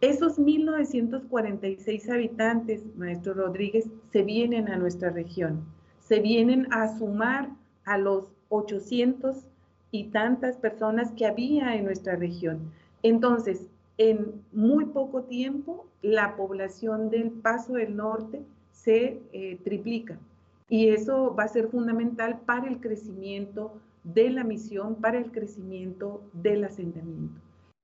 [0.00, 5.66] Esos 1.946 habitantes, maestro Rodríguez, se vienen a nuestra región,
[5.98, 7.50] se vienen a sumar
[7.84, 9.44] a los 800
[9.90, 12.72] y tantas personas que había en nuestra región.
[13.02, 18.42] Entonces, en muy poco tiempo, la población del Paso del Norte
[18.82, 20.18] se eh, triplica.
[20.68, 26.22] Y eso va a ser fundamental para el crecimiento de la misión, para el crecimiento
[26.32, 27.40] del asentamiento.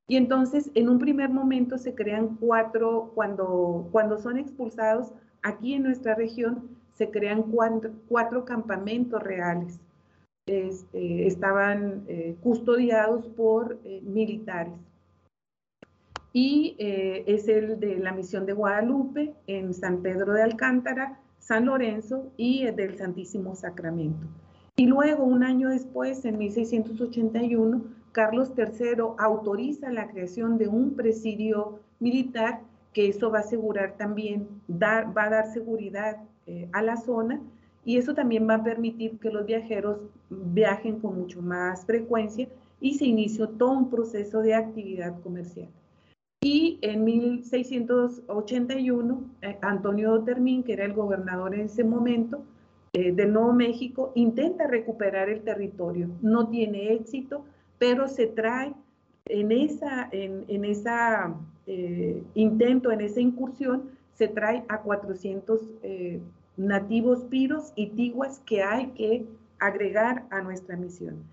[0.09, 5.83] Y entonces, en un primer momento se crean cuatro, cuando, cuando son expulsados, aquí en
[5.83, 7.43] nuestra región se crean
[8.09, 9.81] cuatro, campamentos reales.
[10.47, 14.75] Este, estaban eh, custodiados por eh, militares
[16.39, 21.65] y eh, es el de la misión de Guadalupe en San Pedro de Alcántara, San
[21.65, 24.27] Lorenzo y el del Santísimo Sacramento.
[24.77, 31.81] Y luego, un año después, en 1681, Carlos III autoriza la creación de un presidio
[32.01, 32.61] militar
[32.93, 37.41] que eso va a asegurar también, va a dar seguridad eh, a la zona
[37.83, 42.47] y eso también va a permitir que los viajeros viajen con mucho más frecuencia
[42.79, 45.71] y se inició todo un proceso de actividad comercial.
[46.49, 52.45] Y en 1681, eh, Antonio Termín, que era el gobernador en ese momento
[52.93, 56.09] eh, de Nuevo México, intenta recuperar el territorio.
[56.23, 57.45] No tiene éxito,
[57.81, 58.73] pero se trae
[59.25, 61.35] en esa, en, esa
[61.67, 65.69] eh, intento, en esa incursión, se trae a 400
[66.57, 69.27] nativos piros y tiguas que hay que
[69.59, 71.25] agregar a nuestra misión.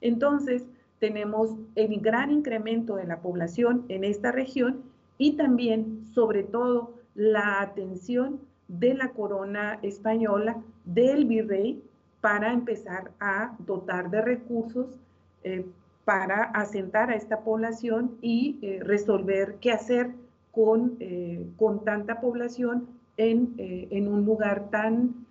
[0.00, 0.66] Entonces,
[1.00, 4.82] tenemos el gran incremento de la población en esta región
[5.18, 11.82] y también, sobre todo, la atención de la corona española, del virrey,
[12.20, 14.98] para empezar a dotar de recursos
[15.42, 15.64] eh,
[16.04, 20.10] para asentar a esta población y eh, resolver qué hacer
[20.52, 25.26] con, eh, con tanta población en, en un lugar tan,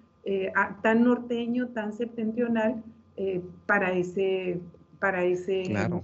[0.84, 2.84] tan norteño, tan septentrional
[3.66, 4.62] para ese,
[5.00, 5.64] para ese...
[5.64, 6.04] Claro.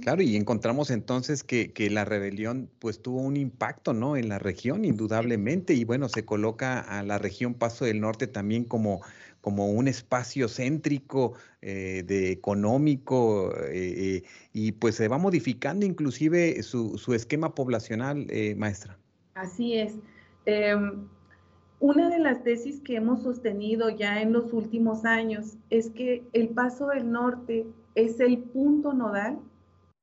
[0.00, 4.16] Claro, y encontramos entonces que, que, la rebelión pues tuvo un impacto, ¿no?
[4.16, 8.64] En la región, indudablemente, y bueno, se coloca a la región Paso del Norte también
[8.64, 9.02] como,
[9.40, 16.62] como un espacio céntrico eh, de económico, eh, eh, y pues se va modificando inclusive
[16.62, 18.98] su, su esquema poblacional, maestra.
[19.34, 19.94] Así es.
[20.46, 21.06] Em,
[21.78, 26.48] una de las tesis que hemos sostenido ya en los últimos años es que el
[26.48, 27.66] Paso del Norte
[28.00, 29.38] es el punto nodal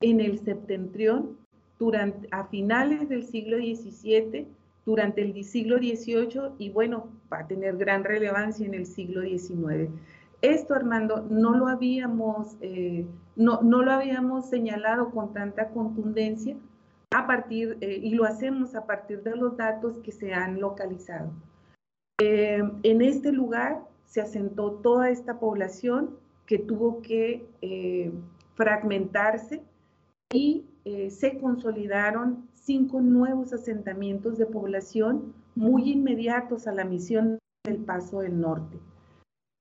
[0.01, 1.37] en el septentrión
[1.79, 4.47] durante, a finales del siglo XVII,
[4.85, 9.91] durante el siglo XVIII y bueno, va a tener gran relevancia en el siglo XIX.
[10.41, 16.55] Esto, Armando, no lo habíamos, eh, no, no, lo habíamos señalado con tanta contundencia
[17.11, 21.31] a partir, eh, y lo hacemos a partir de los datos que se han localizado.
[22.19, 26.17] Eh, en este lugar se asentó toda esta población
[26.47, 28.11] que tuvo que eh,
[28.55, 29.61] fragmentarse
[30.33, 37.77] y eh, se consolidaron cinco nuevos asentamientos de población muy inmediatos a la misión del
[37.77, 38.79] Paso del Norte.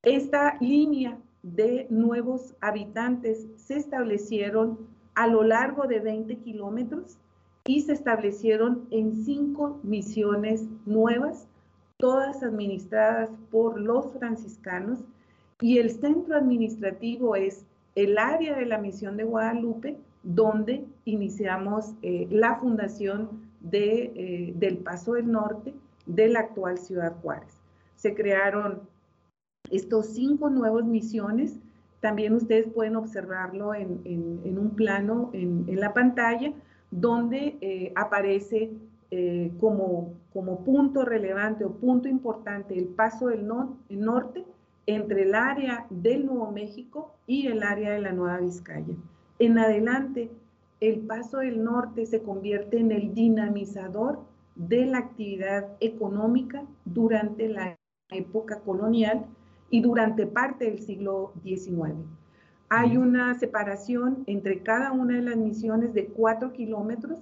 [0.02, 4.78] Esta línea de nuevos habitantes se establecieron
[5.14, 7.18] a lo largo de 20 kilómetros
[7.66, 11.48] y se establecieron en cinco misiones nuevas,
[11.96, 15.00] todas administradas por los franciscanos
[15.60, 22.26] y el centro administrativo es el área de la misión de Guadalupe, donde iniciamos eh,
[22.30, 25.72] la fundación de, eh, del Paso del Norte
[26.04, 27.62] de la actual Ciudad Juárez.
[27.94, 28.82] Se crearon
[29.70, 31.58] estos cinco nuevas misiones.
[32.00, 36.52] También ustedes pueden observarlo en, un plano en, la pantalla,
[36.90, 38.70] donde eh, aparece
[39.58, 44.44] como, como punto relevante o punto importante el Paso del Norte
[44.86, 48.94] entre el área del Nuevo México y el área de la Nueva Vizcaya.
[49.38, 50.30] En adelante,
[50.80, 54.20] el Paso del Norte se convierte en el dinamizador
[54.54, 57.76] de la actividad económica durante la
[58.10, 59.26] época colonial
[59.70, 61.94] y durante parte del siglo XIX.
[62.68, 67.18] Hay una separación entre cada una de las misiones de cuatro kilómetros,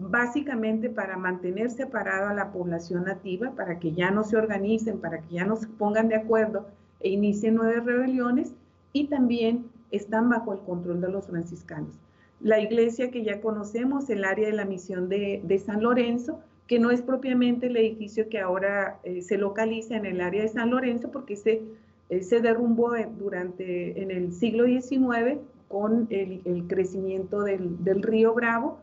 [0.00, 5.20] básicamente para mantener separada a la población nativa, para que ya no se organicen, para
[5.20, 6.66] que ya no se pongan de acuerdo
[7.02, 8.52] e inician nueve rebeliones
[8.92, 11.98] y también están bajo el control de los franciscanos.
[12.40, 16.90] La iglesia que ya conocemos, el área de la misión de, San Lorenzo, que no
[16.90, 21.10] es propiamente el edificio que ahora eh, se localiza en el área de San Lorenzo,
[21.10, 21.62] porque se,
[22.08, 28.78] eh, se derrumbó durante, en el siglo XIX con el, crecimiento del, río Bravo,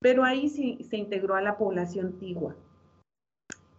[0.00, 2.54] pero ahí sí se integró a la población tigua.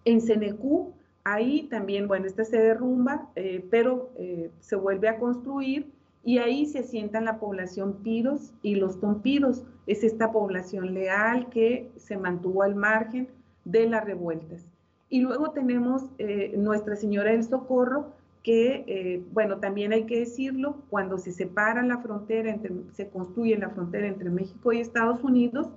[0.03, 0.93] En Senecú
[1.31, 5.91] Ahí también, bueno, esta se derrumba, eh, pero eh, se vuelve a construir
[6.23, 9.63] y ahí se asientan la población piros y los tompiros.
[9.85, 13.27] Es esta población leal que se mantuvo al margen
[13.63, 14.65] de las revueltas.
[15.07, 18.11] Y luego tenemos eh, Nuestra Señora del Socorro,
[18.41, 22.57] que, bueno, también hay que decirlo, cuando se separa la frontera,
[22.93, 25.67] se construye la frontera entre México y Estados Unidos,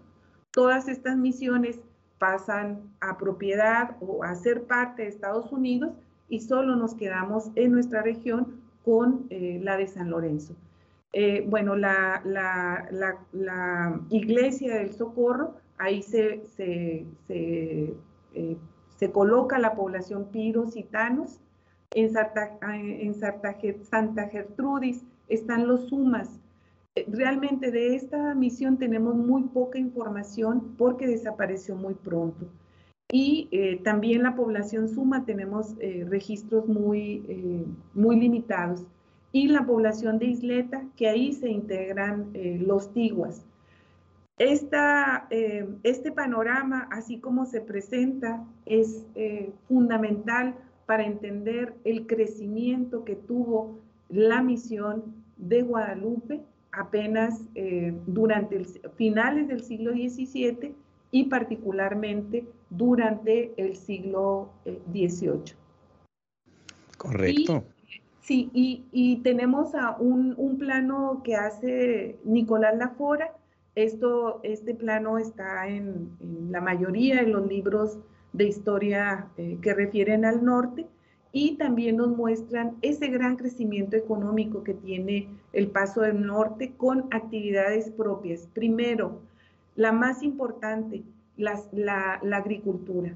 [0.53, 1.81] todas estas misiones
[2.23, 5.93] pasan a propiedad o a ser parte de Estados Unidos
[6.29, 10.55] y solo nos quedamos en nuestra región con eh, la de San Lorenzo.
[11.13, 12.23] Eh, bueno, la,
[14.09, 17.93] iglesia del Socorro, ahí se, se, se,
[18.35, 18.57] eh,
[19.13, 21.41] coloca la población piros y tanos.
[21.91, 22.13] En,
[23.15, 26.39] Santa, Gertrudis están los sumas.
[26.95, 32.47] Eh, realmente de esta misión tenemos muy poca información porque desapareció muy pronto.
[33.11, 38.87] Y eh, también la población suma tenemos eh, registros muy, muy limitados.
[39.33, 42.33] Y la población de Isleta, que ahí se integran
[42.67, 43.47] los tiguas.
[44.37, 49.07] Esta, este panorama, así como se presenta, es
[49.69, 53.79] fundamental para entender el crecimiento que tuvo
[54.11, 56.43] la misión de Guadalupe
[56.73, 58.67] apenas eh, durante el,
[58.97, 60.75] finales del siglo XVII
[61.11, 65.53] y particularmente durante el siglo XVIII.
[65.53, 65.55] Eh,
[66.97, 67.65] Correcto.
[68.23, 73.35] sí, y, tenemos a un, plano que hace Nicolás Lafora.
[73.75, 76.11] Esto, este plano está en,
[76.51, 77.99] la mayoría de los libros
[78.33, 80.87] de historia eh, que refieren al norte
[81.33, 87.07] y también nos muestran ese gran crecimiento económico que tiene el Paso del Norte con
[87.11, 88.47] actividades propias.
[88.53, 89.21] Primero,
[89.75, 91.03] la más importante,
[91.39, 93.15] la, agricultura.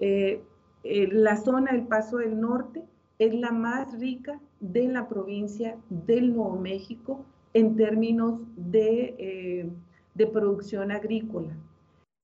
[0.00, 0.40] Eh,
[0.84, 2.84] eh, la zona del Paso del Norte
[3.18, 9.68] es la más rica de la provincia del Nuevo México en términos de, eh,
[10.14, 11.52] de producción agrícola.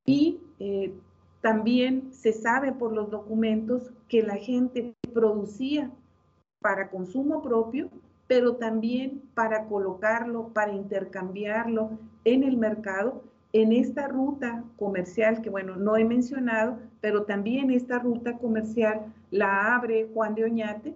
[0.07, 0.39] Y
[1.41, 5.91] también se sabe por los documentos que la gente producía
[6.61, 7.89] para consumo propio,
[8.27, 13.23] pero también para colocarlo, para intercambiarlo en el mercado,
[13.55, 19.75] en esta ruta comercial que, bueno, no he mencionado, pero también esta ruta comercial la
[19.75, 20.95] abre Juan de Oñate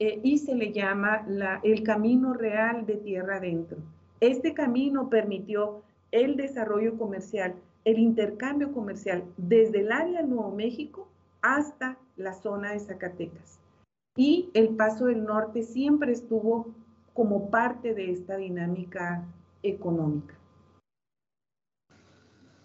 [0.00, 3.78] eh, y se le llama la, el Camino Real de Tierra Adentro.
[4.18, 7.54] Este camino permitió el desarrollo comercial
[7.84, 11.08] el intercambio comercial desde el área Nuevo México
[11.40, 13.59] hasta la zona de Zacatecas.
[14.16, 16.74] Y el Paso del Norte siempre estuvo
[17.14, 19.24] como parte de esta dinámica
[19.62, 20.34] económica.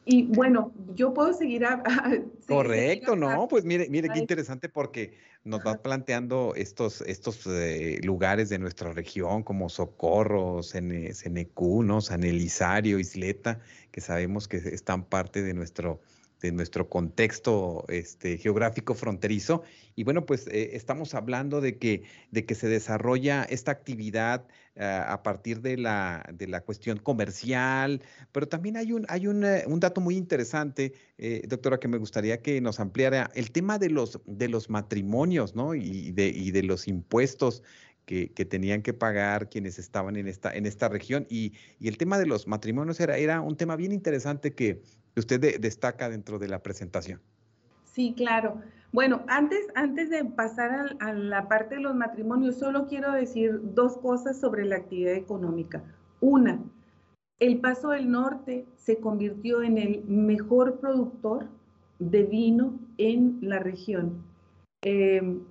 [0.05, 1.65] Y bueno, yo puedo seguir.
[1.65, 1.81] A,
[2.47, 8.49] Correcto, no, pues mire, mire qué interesante porque nos va planteando estos, estos eh, lugares
[8.49, 12.01] de nuestra región como Socorro, Senecú, ¿no?
[12.01, 13.59] San Elizario, Isleta,
[13.91, 16.01] que sabemos que están parte de nuestro,
[16.45, 19.63] de nuestro contexto este, geográfico fronterizo.
[19.95, 24.45] Y bueno, pues eh, estamos hablando de que, de que se desarrolla esta actividad
[24.77, 29.43] ah, a partir de la, de la cuestión comercial, pero también hay un, hay un,
[29.43, 33.89] eh, dato muy interesante, eh, doctora, que me gustaría que nos ampliara, el tema de
[33.89, 35.73] los, de los matrimonios, ¿no?
[35.73, 37.63] Y de, y de los impuestos.
[38.07, 41.25] Que, que, tenían que pagar quienes estaban en esta, en esta región.
[41.27, 44.83] Y, y el tema de los matrimonios era, era un tema bien interesante que,
[45.19, 47.21] usted destaca dentro de la presentación.
[47.85, 48.61] Sí, claro.
[48.91, 53.97] Bueno, antes, antes de pasar a, la parte de los matrimonios, solo quiero decir dos
[53.97, 55.83] cosas sobre la actividad económica.
[56.21, 56.59] Una,
[57.39, 61.47] el Paso del Norte se convirtió en el mejor productor
[61.99, 64.23] de vino en la región.
[64.81, 65.41] Em,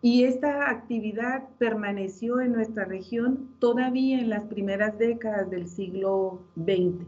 [0.00, 7.06] y esta actividad permaneció en nuestra región todavía en las primeras décadas del siglo XX.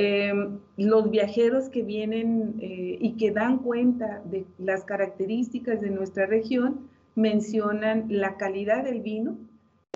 [0.00, 6.26] Em, los viajeros que vienen eh, y que dan cuenta de las características de nuestra
[6.26, 9.36] región mencionan la calidad del vino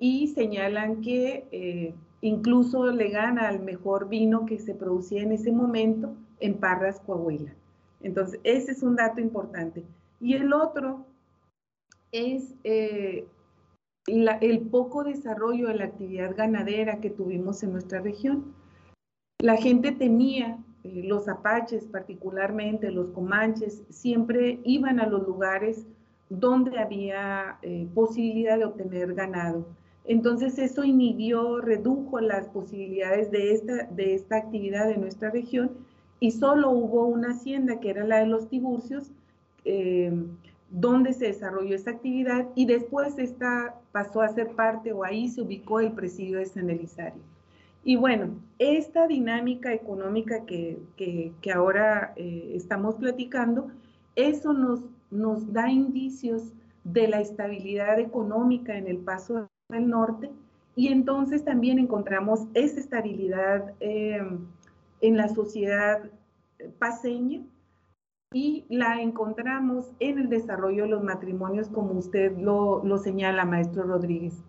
[0.01, 5.53] y señalan que eh, incluso le gana al mejor vino que se producía en ese
[5.53, 7.55] momento en Parras, Coahuila.
[8.01, 9.85] Entonces, ese es un dato importante.
[10.21, 11.07] Y el otro
[12.11, 13.29] es eh,
[14.09, 18.61] el poco desarrollo de la actividad ganadera que tuvimos en nuestra región.
[19.43, 25.85] La gente temía, eh, los apaches particularmente, los comanches, siempre iban a los lugares
[26.29, 29.67] donde había eh, posibilidad de obtener ganado.
[30.05, 35.73] Entonces eso inhibió, redujo las posibilidades de esta, de esta actividad en nuestra región
[36.21, 39.11] y solo hubo una hacienda que era la de los Tiburcios,
[39.65, 40.13] eh,
[40.71, 45.43] donde se desarrolló esta actividad y después esta pasó a ser parte o ahí se
[45.43, 47.32] ubicó el presidio de San Elizario.
[47.85, 53.71] Y bueno, esta dinámica económica que, ahora eh, estamos platicando,
[54.15, 54.81] eso nos,
[55.11, 56.53] nos da indicios
[56.85, 60.31] de la estabilidad económica en el paso del norte
[60.75, 64.47] y entonces también encontramos esa estabilidad em,
[65.01, 66.03] en la sociedad
[66.79, 67.43] paseña
[68.33, 73.83] y la encontramos en el desarrollo de los matrimonios como usted lo, lo señala, maestro
[73.83, 74.43] Rodríguez.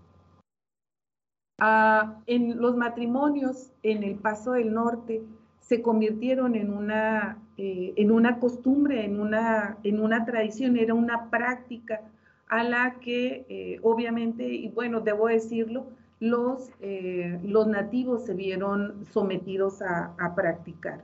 [1.60, 5.22] Ah, en los matrimonios en el Paso del Norte
[5.64, 11.30] se convirtieron en una, eh, en una costumbre, en una, en una tradición, era una
[11.30, 12.02] práctica
[12.50, 15.88] a la que eh, obviamente, y bueno, debo decirlo,
[16.20, 21.02] los, eh, los nativos se vieron sometidos a, practicar.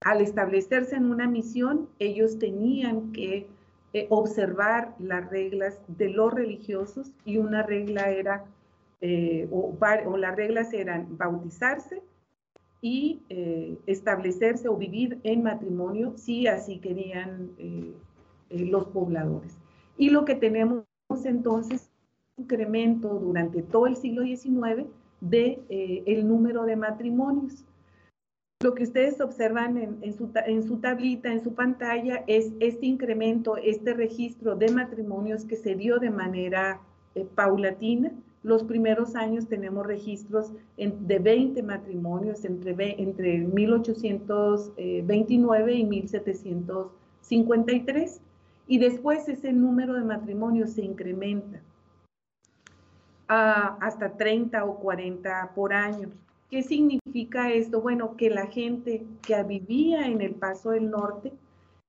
[0.00, 3.46] Al establecerse en una misión, ellos tenían que
[4.08, 8.44] observar las reglas de los religiosos y una regla era,
[9.04, 9.76] eh, o,
[10.16, 12.02] las reglas eran bautizarse
[12.80, 13.22] y
[13.86, 17.50] establecerse o vivir en matrimonio si así querían
[18.50, 19.56] los pobladores.
[19.96, 20.84] Y lo que tenemos
[21.24, 21.90] entonces
[22.36, 24.86] incremento durante todo el siglo XIX
[25.20, 27.64] de eh, el número de matrimonios.
[28.62, 33.56] Lo que ustedes observan en, su, en, su, tablita, en su pantalla, es este incremento,
[33.56, 36.80] este registro de matrimonios que se dio de manera
[37.14, 38.12] eh, paulatina.
[38.44, 48.20] Los primeros años tenemos registros de 20 matrimonios entre, entre 1829 y 1753.
[48.66, 51.62] Y después ese número de matrimonios se incrementa
[53.28, 56.10] hasta 30 o 40 por año.
[56.50, 57.80] ¿Qué significa esto?
[57.80, 61.32] Bueno, que la gente que vivía en el Paso del Norte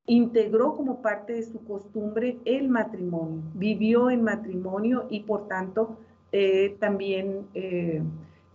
[0.08, 5.98] integró como parte de su costumbre el matrimonio, vivió en matrimonio y por tanto
[6.38, 8.02] eh, también eh,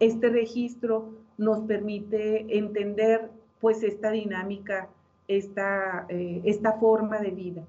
[0.00, 4.90] este registro nos permite entender pues esta dinámica,
[5.28, 7.64] esta, eh, esta forma de vida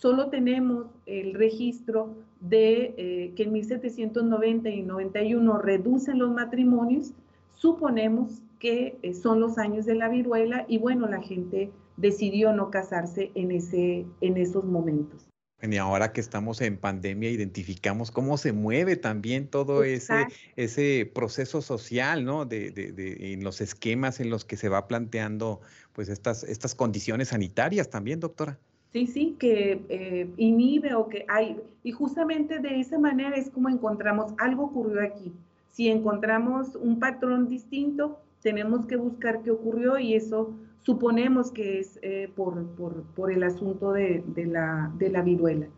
[0.00, 7.12] solo tenemos el registro de que en 1790 y 91 reducen los matrimonios,
[7.54, 13.30] suponemos que son los años de la viruela y bueno, la gente decidió no casarse
[13.34, 15.29] en, ese, en esos momentos.
[15.62, 21.60] Y ahora que estamos en pandemia, identificamos cómo se mueve también todo ese, ese proceso
[21.60, 22.46] social, ¿no?
[22.46, 25.60] De, de, en los esquemas en los que se va planteando,
[25.92, 28.58] pues, estas, estas condiciones sanitarias también, doctora.
[28.92, 31.60] Sí, sí, que eh, inhibe o que hay.
[31.84, 35.32] Y justamente de esa manera es como encontramos, algo ocurrió aquí.
[35.70, 41.98] Si encontramos un patrón distinto, tenemos que buscar qué ocurrió y eso suponemos que es
[42.02, 42.66] eh, por,
[43.14, 45.68] por, el asunto de, la, de la viruela.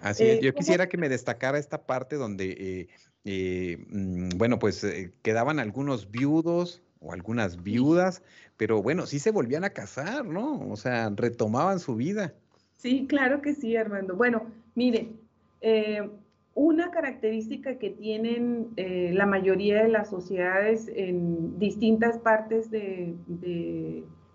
[0.00, 0.38] Así es.
[0.38, 2.88] Eh, Yo quisiera que me destacara esta parte donde,
[3.24, 4.86] mm, bueno, pues
[5.22, 8.22] quedaban algunos viudos o algunas viudas,
[8.56, 10.60] pero bueno, sí se volvían a casar, ¿no?
[10.68, 12.34] O sea, retomaban su vida.
[12.76, 14.16] Sí, claro que sí, Armando.
[14.16, 15.12] Bueno, mire,
[15.60, 16.08] eh,
[16.54, 23.14] una característica que tienen eh, la mayoría de las sociedades en distintas partes de,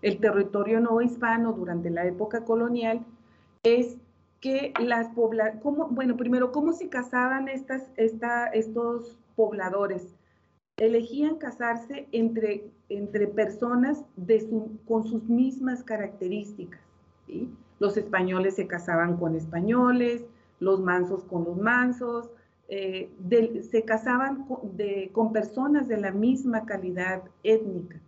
[0.02, 3.06] el territorio no hispano durante la época colonial
[3.62, 3.96] es
[4.40, 10.16] que las poblaciones, bueno, primero, ¿cómo se casaban estas, esta, estos pobladores?
[10.78, 16.80] Elegían casarse entre, entre personas de su, con sus mismas características.
[17.78, 20.26] Los españoles se casaban con españoles,
[20.58, 22.30] los mansos con los mansos,
[22.68, 23.10] eh,
[23.70, 24.46] se casaban
[25.12, 28.00] con, personas de la misma calidad étnica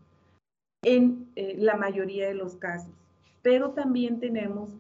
[0.85, 2.93] en eh, la mayoría de los casos.
[3.43, 4.71] Pero también tenemos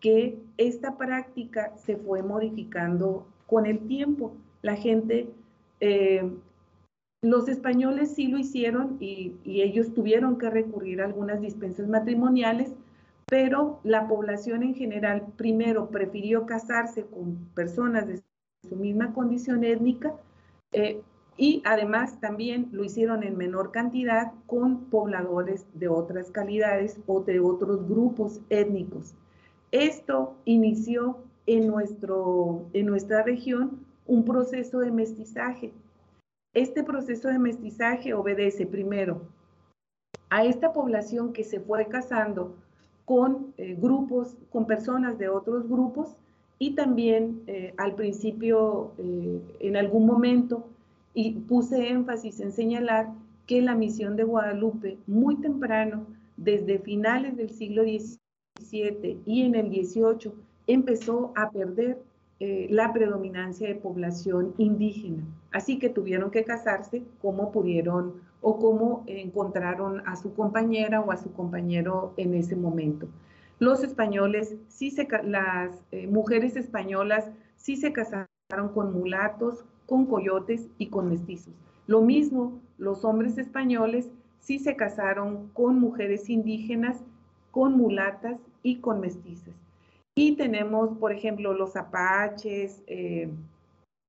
[0.00, 4.34] que esta práctica se fue modificando con el tiempo.
[4.62, 5.28] La gente,
[5.80, 6.30] eh,
[7.22, 12.72] los españoles sí lo hicieron y, y, ellos tuvieron que recurrir a algunas dispensas matrimoniales,
[13.26, 18.22] pero la población en general primero prefirió casarse con personas de
[18.68, 20.14] su misma condición étnica
[20.72, 21.00] eh,
[21.36, 27.40] y además también lo hicieron en menor cantidad con pobladores de otras calidades o de
[27.40, 29.14] otros grupos étnicos.
[29.72, 35.72] Esto inició en, nuestro, en nuestra región un proceso de mestizaje.
[36.52, 39.22] Este proceso de mestizaje obedece primero
[40.30, 42.54] a esta población que se fue casando
[43.04, 46.16] con eh, grupos, con personas de otros grupos
[46.58, 50.68] y también eh, al principio, eh, en algún momento,
[51.14, 53.12] y puse énfasis en señalar
[53.46, 56.06] que la misión de Guadalupe muy temprano,
[56.36, 60.32] desde finales del siglo XVII y en el XVIII,
[60.66, 61.98] empezó a perder
[62.40, 65.24] la predominancia de población indígena.
[65.52, 71.16] Así que tuvieron que casarse como pudieron o cómo encontraron a su compañera o a
[71.16, 73.08] su compañero en ese momento.
[73.58, 78.26] Los españoles, sí se, las eh, mujeres españolas sí se casaron
[78.74, 81.54] con mulatos, con coyotes y con mestizos.
[81.86, 84.10] Lo mismo, los hombres españoles
[84.40, 87.02] sí se casaron con mujeres indígenas,
[87.50, 89.54] con mulatas y con mestizas.
[90.14, 93.28] Y tenemos, por ejemplo, los apaches, eh,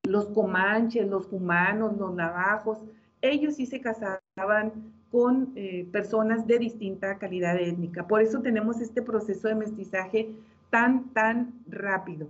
[0.03, 2.80] los comanches, los humanos, los navajos,
[3.21, 8.07] ellos sí se casaban con eh, personas de distinta calidad étnica.
[8.07, 10.30] Por eso tenemos este proceso de mestizaje
[10.69, 12.28] tan, tan rápido.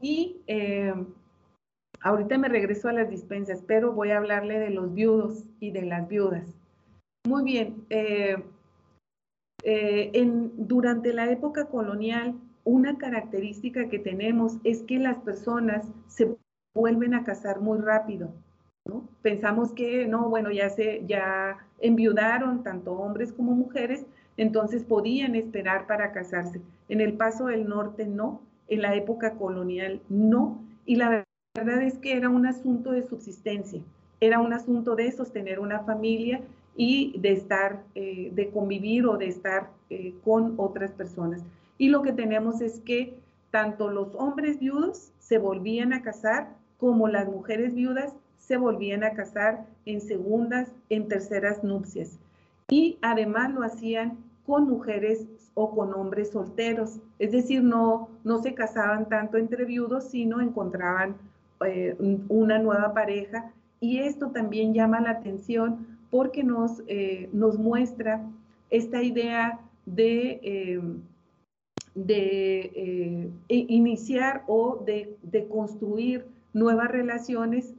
[0.00, 0.94] Y eh,
[2.02, 5.82] ahorita me regreso a las dispensas, pero voy a hablarle de los viudos y de
[5.82, 6.44] las viudas.
[7.26, 8.36] Muy bien, eh,
[9.64, 12.34] eh, en, durante la época colonial,
[12.64, 16.36] una característica que tenemos es que las personas se
[16.74, 18.32] vuelven a casar muy rápido.
[18.84, 19.08] ¿no?
[19.22, 24.04] Pensamos que no, bueno, ya se ya enviudaron tanto hombres como mujeres,
[24.36, 26.60] entonces podían esperar para casarse.
[26.88, 31.24] En el Paso del Norte no, en la época colonial no, y la
[31.64, 33.82] verdad es que era un asunto de subsistencia,
[34.20, 36.40] era un asunto de sostener una familia
[36.76, 41.42] y de estar, eh, de convivir o de estar eh, con otras personas.
[41.76, 43.18] Y lo que tenemos es que
[43.50, 49.12] tanto los hombres viudos se volvían a casar como las mujeres viudas se volvían a
[49.12, 52.18] casar en segundas, en terceras nupcias.
[52.70, 56.98] Y además lo hacían con mujeres o con hombres solteros.
[57.18, 61.16] Es decir, no, no se casaban tanto entre viudos, sino encontraban
[61.64, 61.96] eh,
[62.28, 63.52] una nueva pareja.
[63.80, 68.22] Y esto también llama la atención porque nos, eh, nos muestra
[68.70, 70.80] esta idea de, eh,
[71.94, 77.74] de iniciar o de, de, construir nuevas relaciones,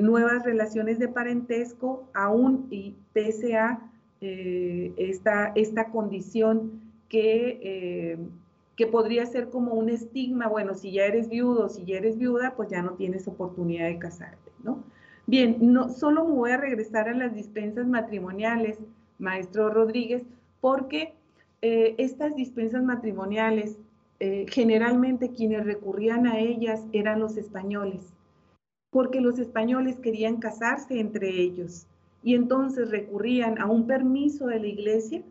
[0.00, 8.18] nuevas relaciones de parentesco, aún y pese a esta, esta condición que,
[8.76, 12.54] que podría ser como un estigma, bueno, si ya eres viudo, si ya eres viuda,
[12.56, 14.84] pues ya no tienes oportunidad de casarte, ¿no?
[15.26, 18.78] Bien, no, solo me voy a regresar a las dispensas matrimoniales,
[19.18, 20.24] maestro Rodríguez,
[20.60, 21.14] porque
[21.62, 23.78] eh, estas dispensas matrimoniales,
[24.20, 28.12] eh, generalmente quienes recurrían a ellas eran los españoles,
[28.90, 31.86] porque los españoles querían casarse entre ellos
[32.22, 35.22] y entonces recurrían a un permiso de la iglesia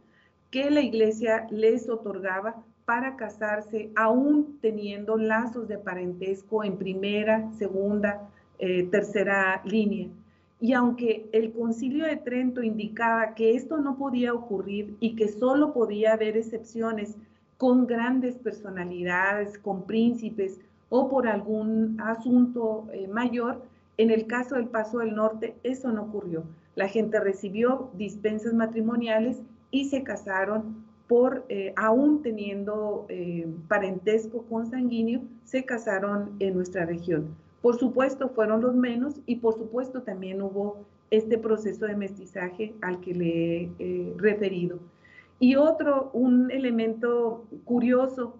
[0.52, 8.30] que la iglesia les otorgaba para casarse, aún teniendo lazos de parentesco en primera, segunda,
[8.60, 10.10] eh, tercera línea.
[10.60, 15.74] Y aunque el concilio de Trento indicaba que esto no podía ocurrir y que solo
[15.74, 17.18] podía haber excepciones
[17.58, 20.60] con grandes personalidades, con príncipes
[20.90, 23.64] o por algún asunto eh, mayor,
[23.98, 26.44] en el caso del Paso del Norte eso no ocurrió.
[26.76, 33.08] La gente recibió dispensas matrimoniales y se casaron por, eh, aún teniendo
[33.68, 37.36] parentesco consanguíneo, se casaron en nuestra región.
[37.62, 43.00] Por supuesto, fueron los menos y por supuesto también hubo este proceso de mestizaje al
[43.02, 44.80] que le he eh, referido.
[45.40, 48.38] Y otro, un elemento curioso,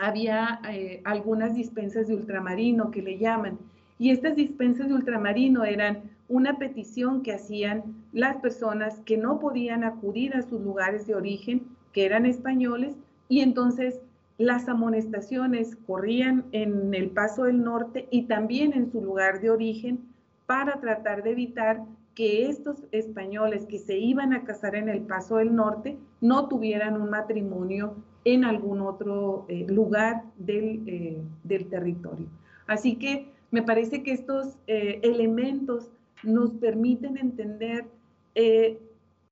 [0.00, 3.58] había eh, algunas dispensas de ultramarino que le llaman,
[3.98, 9.84] y estas dispensas de ultramarino eran una petición que hacían las personas que no podían
[9.84, 12.94] acudir a sus lugares de origen, que eran españoles,
[13.28, 14.00] y entonces
[14.36, 20.00] las amonestaciones corrían en el Paso del Norte y también en su lugar de origen
[20.46, 21.82] para tratar de evitar
[22.14, 27.00] que estos españoles que se iban a casar en el Paso del Norte no tuvieran
[27.00, 32.26] un matrimonio en algún otro eh, lugar eh, del, territorio.
[32.66, 35.90] Así que me parece que estos eh, elementos
[36.22, 37.86] nos permiten entender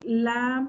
[0.04, 0.68] la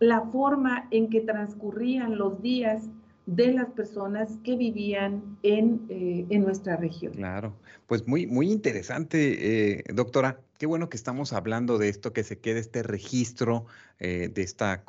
[0.00, 2.82] la forma en que transcurrían los días
[3.26, 7.12] de las personas que vivían en, eh, nuestra región.
[7.12, 7.54] Claro,
[7.86, 10.40] pues muy, muy interesante, eh, doctora.
[10.56, 13.66] Qué bueno que estamos hablando de esto, que se quede este registro
[14.00, 14.82] eh, de esta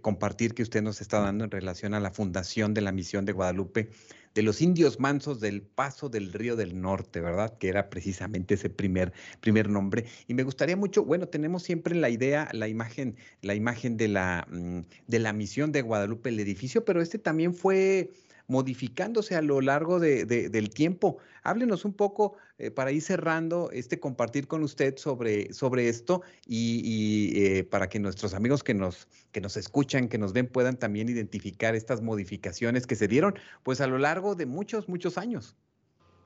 [0.00, 3.32] compartir que usted nos está dando en relación a la fundación de la misión de
[3.32, 3.90] Guadalupe
[4.34, 7.56] de los indios mansos del Paso del Río del Norte, ¿verdad?
[7.58, 10.06] Que era precisamente ese primer, primer nombre.
[10.26, 14.46] Y me gustaría mucho, bueno, tenemos siempre la idea, la imagen, la imagen de la,
[14.50, 18.10] mm, de la misión de Guadalupe, el edificio, pero este también fue
[18.52, 21.16] modificándose a lo largo del tiempo.
[21.42, 27.32] Háblenos un poco eh, para ir cerrando este compartir con usted sobre, sobre esto y,
[27.34, 31.08] eh, para que nuestros amigos que nos, que nos escuchan, que nos ven, puedan también
[31.08, 35.56] identificar estas modificaciones que se dieron pues a lo largo de muchos, muchos años.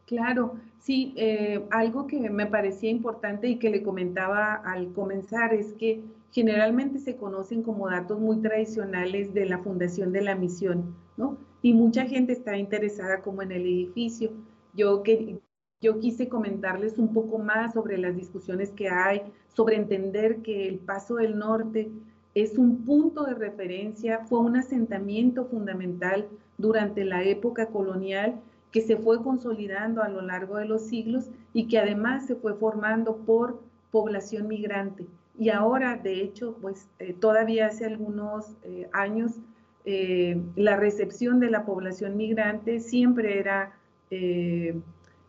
[0.06, 5.74] Claro, sí, eh, algo que me parecía importante y que le comentaba al comenzar es
[5.74, 6.02] que
[6.32, 11.38] generalmente se conocen como datos muy tradicionales de la fundación de la misión, ¿no?
[11.66, 14.30] Y mucha gente está interesada como en el edificio.
[14.72, 15.40] Yo, que,
[15.80, 20.78] yo quise comentarles un poco más sobre las discusiones que hay, sobre entender que el
[20.78, 21.90] Paso del Norte
[22.36, 28.40] es un punto de referencia, fue un asentamiento fundamental durante la época colonial
[28.70, 32.54] que se fue consolidando a lo largo de los siglos y que además se fue
[32.54, 33.60] formando por
[33.90, 35.08] población migrante.
[35.36, 39.40] Y ahora, de hecho, pues eh, todavía hace algunos eh, años
[39.88, 43.78] eh, la recepción de la población migrante siempre era,
[44.10, 44.74] eh,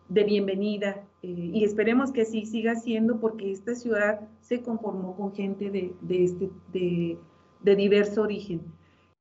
[0.09, 5.35] de bienvenida eh, y esperemos que así siga siendo porque esta ciudad se conformó con
[5.35, 7.19] gente de, este,
[7.61, 8.61] diverso origen.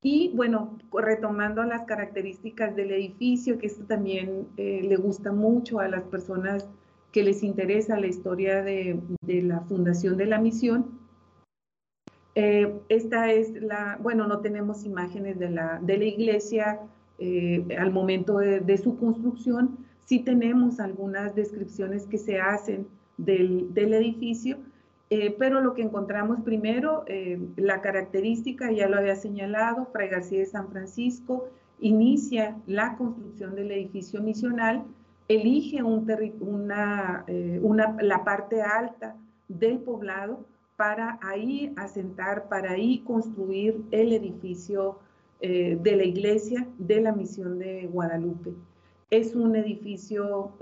[0.00, 6.04] Y bueno, retomando las características del edificio, que esto también le gusta mucho a las
[6.04, 6.66] personas
[7.12, 11.05] que les interesa la historia de la fundación de la misión.
[12.38, 16.80] Eh, esta es la, bueno, no tenemos imágenes de la, de la iglesia
[17.18, 23.94] eh, al momento de, su construcción, sí tenemos algunas descripciones que se hacen del, del
[23.94, 24.58] edificio,
[25.08, 27.06] eh, pero lo que encontramos primero,
[27.56, 31.48] la característica, ya lo había señalado, Fray García de San Francisco
[31.80, 34.84] inicia la construcción del edificio misional,
[35.28, 36.06] elige un
[36.40, 37.24] una,
[37.62, 39.16] una, la parte alta
[39.48, 40.44] del poblado
[40.76, 44.98] para ahí asentar, para ahí construir el edificio
[45.40, 48.54] de la iglesia de la misión de Guadalupe.
[49.10, 50.56] Es un edificio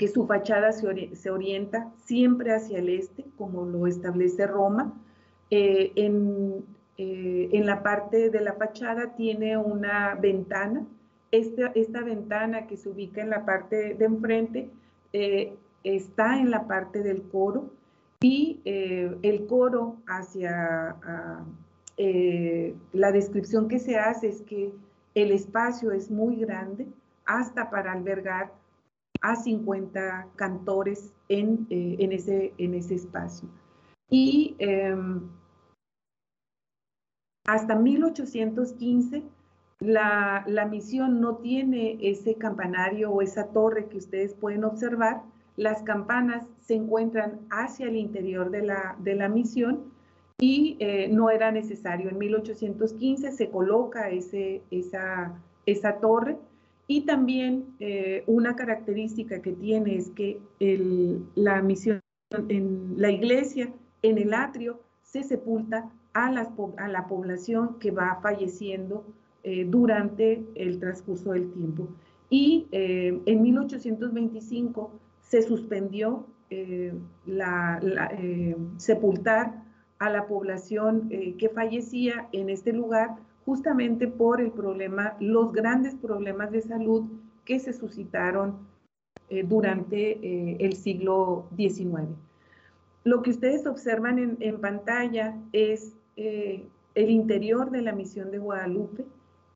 [0.00, 4.94] que su fachada se, orienta siempre hacia el este, como lo establece Roma.
[5.50, 6.64] Eh, en,
[6.96, 10.86] eh, en, la parte de la fachada tiene una ventana.
[11.30, 14.70] Esta, esta ventana que se ubica en la parte de enfrente
[15.12, 15.52] eh,
[15.84, 17.70] está en la parte del coro
[18.22, 20.96] y el coro hacia
[21.96, 24.72] la descripción que se hace es que
[25.14, 26.86] el espacio es muy grande
[27.26, 28.52] hasta para albergar
[29.22, 33.48] a 50 cantores en, eh, en, ese, espacio.
[34.08, 35.28] Y em,
[37.46, 39.22] hasta 1815
[39.80, 45.22] la, la, misión no tiene ese campanario o esa torre que ustedes pueden observar.
[45.56, 49.90] Las campanas se encuentran hacia el interior de la, de la misión
[50.40, 52.08] y eh, no era necesario.
[52.08, 55.34] En 1815 se coloca ese, esa,
[55.66, 56.38] esa torre
[56.86, 60.40] y también eh, una característica que tiene es que
[61.34, 62.00] la misión
[62.48, 63.72] en la iglesia,
[64.02, 69.04] en el atrio, se sepulta a, a la población que va falleciendo
[69.44, 71.88] eh, durante el transcurso del tiempo.
[72.32, 74.99] Y en 1825
[75.30, 76.26] se suspendió
[77.24, 77.80] la,
[78.76, 79.62] sepultar
[79.98, 81.08] a la población
[81.38, 87.04] que fallecía en este lugar justamente por el problema, los grandes problemas de salud
[87.44, 88.58] que se suscitaron
[89.28, 92.08] eh, durante eh, el siglo XIX.
[93.04, 96.64] Lo que ustedes observan en, pantalla es eh,
[96.94, 99.04] el interior de la misión de Guadalupe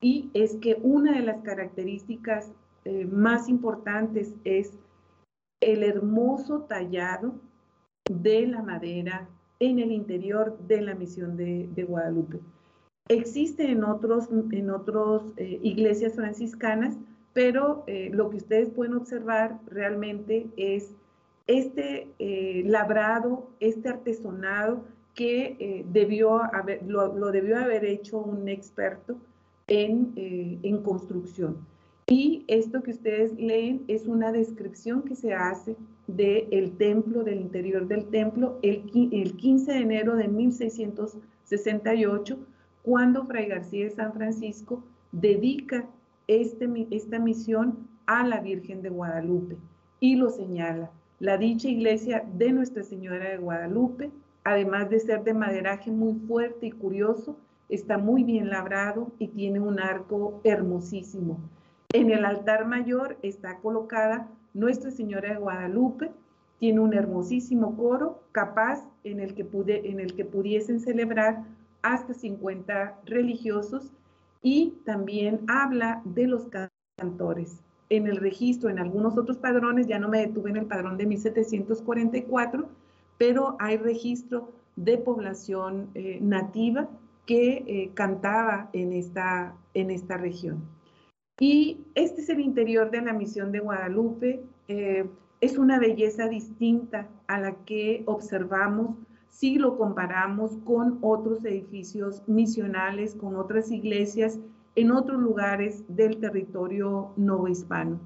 [0.00, 2.50] y es que una de las características
[3.10, 4.72] más importantes es
[5.72, 7.34] el hermoso tallado
[8.10, 9.28] de la madera
[9.60, 12.40] en el interior de la misión de Guadalupe.
[13.08, 14.70] Existe en otros, en
[15.36, 16.96] eh, iglesias franciscanas,
[17.34, 20.94] pero eh, lo que ustedes pueden observar realmente es
[21.46, 29.16] este eh, labrado, este artesonado que debió haber, lo, debió haber hecho un experto
[29.68, 31.58] en, en construcción.
[32.06, 35.74] Y esto que ustedes leen es una descripción que se hace
[36.06, 38.82] del templo, del interior del templo, el,
[39.12, 42.38] el 15 de enero de 1668
[42.82, 45.86] cuando Fray García de San Francisco dedica
[46.28, 49.56] este, esta misión a la Virgen de Guadalupe
[50.00, 50.90] y lo señala.
[51.18, 54.10] La dicha iglesia de Nuestra Señora de Guadalupe,
[54.44, 57.38] además de ser de maderaje muy fuerte y curioso,
[57.70, 61.38] está muy bien labrado y tiene un arco hermosísimo.
[61.94, 66.10] En el altar mayor está colocada Nuestra Señora de Guadalupe,
[66.58, 71.44] tiene un hermosísimo coro capaz en el que, pude, en el que pudiesen celebrar
[71.82, 73.92] hasta 50 religiosos
[74.42, 76.48] y también habla de los
[76.98, 77.60] cantores.
[77.90, 81.06] En el registro, en algunos otros padrones, ya no me detuve en el padrón de
[81.06, 82.68] 1744,
[83.18, 86.88] pero hay registro de población eh, nativa
[87.24, 90.73] que eh, cantaba en esta, en esta región.
[91.40, 94.44] Y este es el interior de la misión de Guadalupe.
[94.68, 95.08] Eh,
[95.40, 98.96] es una belleza distinta a la que observamos
[99.30, 104.38] si lo comparamos con otros edificios misionales, con otras iglesias
[104.76, 107.98] en otros lugares del territorio novohispano.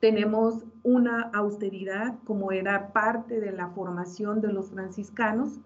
[0.00, 5.60] Tenemos una austeridad como era parte de la formación de los franciscanos,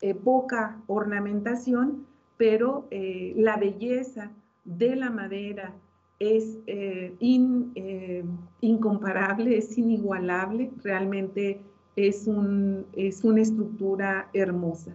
[0.00, 4.30] eh, poca ornamentación, pero eh, la belleza
[4.64, 5.74] de la madera
[6.18, 8.24] es eh,
[8.60, 11.60] incomparable, es inigualable, realmente
[11.96, 14.94] es, un, es una estructura hermosa.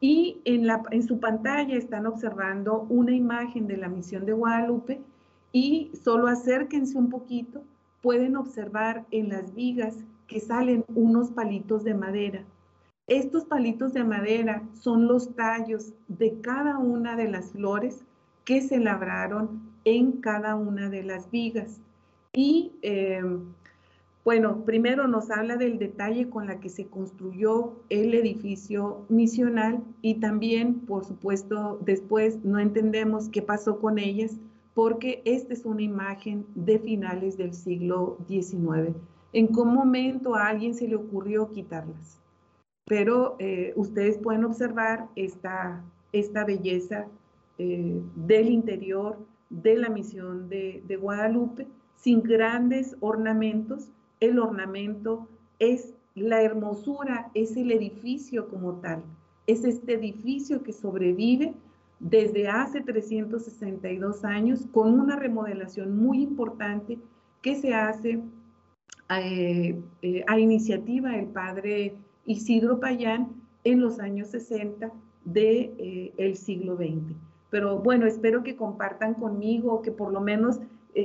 [0.00, 5.00] Y en, la, en su pantalla están observando una imagen de la misión de Guadalupe
[5.52, 7.62] y solo acérquense un poquito
[8.00, 9.96] pueden observar en las vigas
[10.26, 12.44] que salen unos palitos de madera.
[13.06, 18.04] Estos palitos de madera son los tallos de cada una de las flores
[18.44, 21.80] que se labraron en cada una de las vigas.
[22.32, 23.22] Y eh,
[24.24, 30.14] bueno, primero nos habla del detalle con la que se construyó el edificio misional y
[30.20, 34.38] también, por supuesto, después no entendemos qué pasó con ellas
[34.74, 38.96] porque esta es una imagen de finales del siglo XIX.
[39.32, 42.20] ¿En qué momento a alguien se le ocurrió quitarlas?
[42.86, 47.08] Pero eh, ustedes pueden observar esta, esta belleza
[47.58, 49.18] eh, del interior
[49.52, 53.90] de la misión de, Guadalupe, sin grandes ornamentos.
[54.20, 55.28] El ornamento
[55.58, 59.02] es la hermosura, es el edificio como tal.
[59.46, 61.54] Es este edificio que sobrevive
[62.00, 66.98] desde hace 362 años con una remodelación muy importante
[67.42, 68.20] que se hace
[69.10, 71.94] eh, eh, a iniciativa del padre
[72.24, 73.28] Isidro Payán
[73.64, 74.90] en los años 60
[75.24, 77.14] del de, eh, siglo XX.
[77.52, 80.58] Pero bueno, espero que compartan conmigo, que por lo menos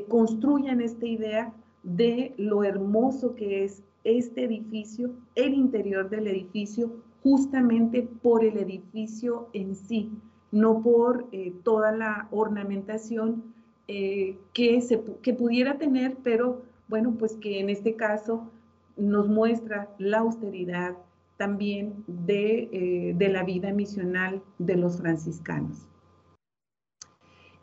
[0.08, 6.92] construyan esta idea de lo hermoso que es este edificio, el interior del edificio,
[7.24, 10.12] justamente por el edificio en sí,
[10.52, 13.44] no por eh, toda la ornamentación
[13.88, 18.50] eh, que, se, que pudiera tener, pero bueno, pues que en este caso
[18.96, 20.96] nos muestra la austeridad
[21.36, 25.88] también de, eh, de, la vida misional de los franciscanos.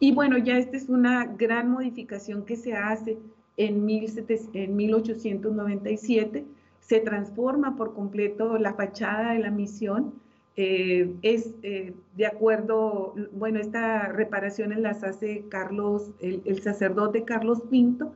[0.01, 3.19] Y bueno, ya esta es una gran modificación que se hace
[3.57, 6.45] en, en 1897.
[6.81, 10.15] Se transforma por completo la fachada de la misión
[10.57, 18.13] eh, es eh, de acuerdo, bueno, esta reparaciones las hace Carlos, el, sacerdote Carlos Pinto,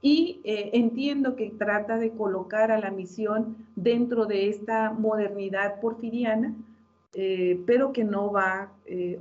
[0.00, 6.54] y eh, entiendo que trata de colocar a la misión dentro de esta modernidad porfiriana,
[7.66, 8.72] pero que no va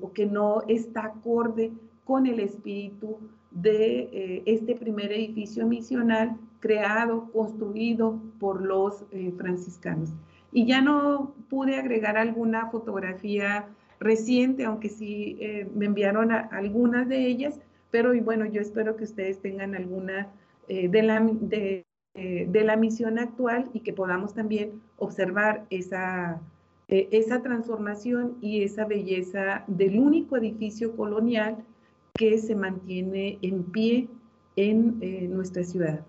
[0.01, 1.71] o que no está acorde
[2.05, 3.19] con el espíritu
[3.51, 9.05] de este primer edificio misional creado, construido por los
[9.37, 10.11] franciscanos.
[10.51, 13.67] Y ya no pude agregar alguna fotografía
[14.03, 19.39] reciente, aunque sí eh, me enviaron algunas de ellas, pero bueno, yo espero que ustedes
[19.39, 20.27] tengan alguna
[20.67, 26.41] eh, de, la, de, eh, de, la misión actual y que podamos también observar esa,
[26.87, 31.57] esa transformación y esa belleza del único edificio colonial
[32.15, 34.07] que se mantiene en pie
[34.55, 34.99] en
[35.33, 36.05] nuestra ciudad.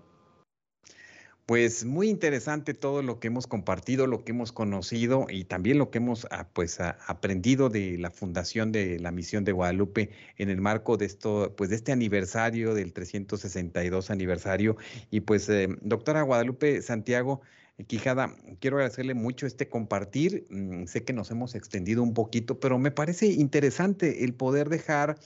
[1.47, 5.91] Pues muy interesante todo lo que hemos compartido, lo que hemos conocido y también lo
[5.91, 10.49] que hemos ah, pues, ah, aprendido de la fundación de la misión de Guadalupe en
[10.49, 14.75] el marco de esto, pues de este aniversario del 362 aniversario.
[15.11, 17.41] Y pues, eh, doctora Guadalupe Santiago,
[17.87, 20.47] Quijada, quiero agradecerle mucho este compartir.
[20.49, 25.17] Mm, sé que nos hemos extendido un poquito, pero me parece interesante el poder dejar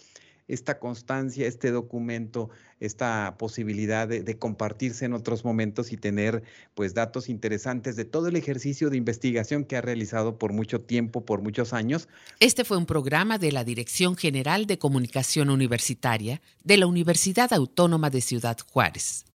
[0.49, 6.43] esta constancia, este documento, esta posibilidad de, compartirse en otros momentos y tener
[6.73, 11.23] pues datos interesantes de todo el ejercicio de investigación que ha realizado por mucho tiempo,
[11.23, 12.09] por muchos años.
[12.39, 18.09] Este fue un programa de la Dirección General de Comunicación Universitaria de la Universidad Autónoma
[18.09, 19.25] de Ciudad Juárez.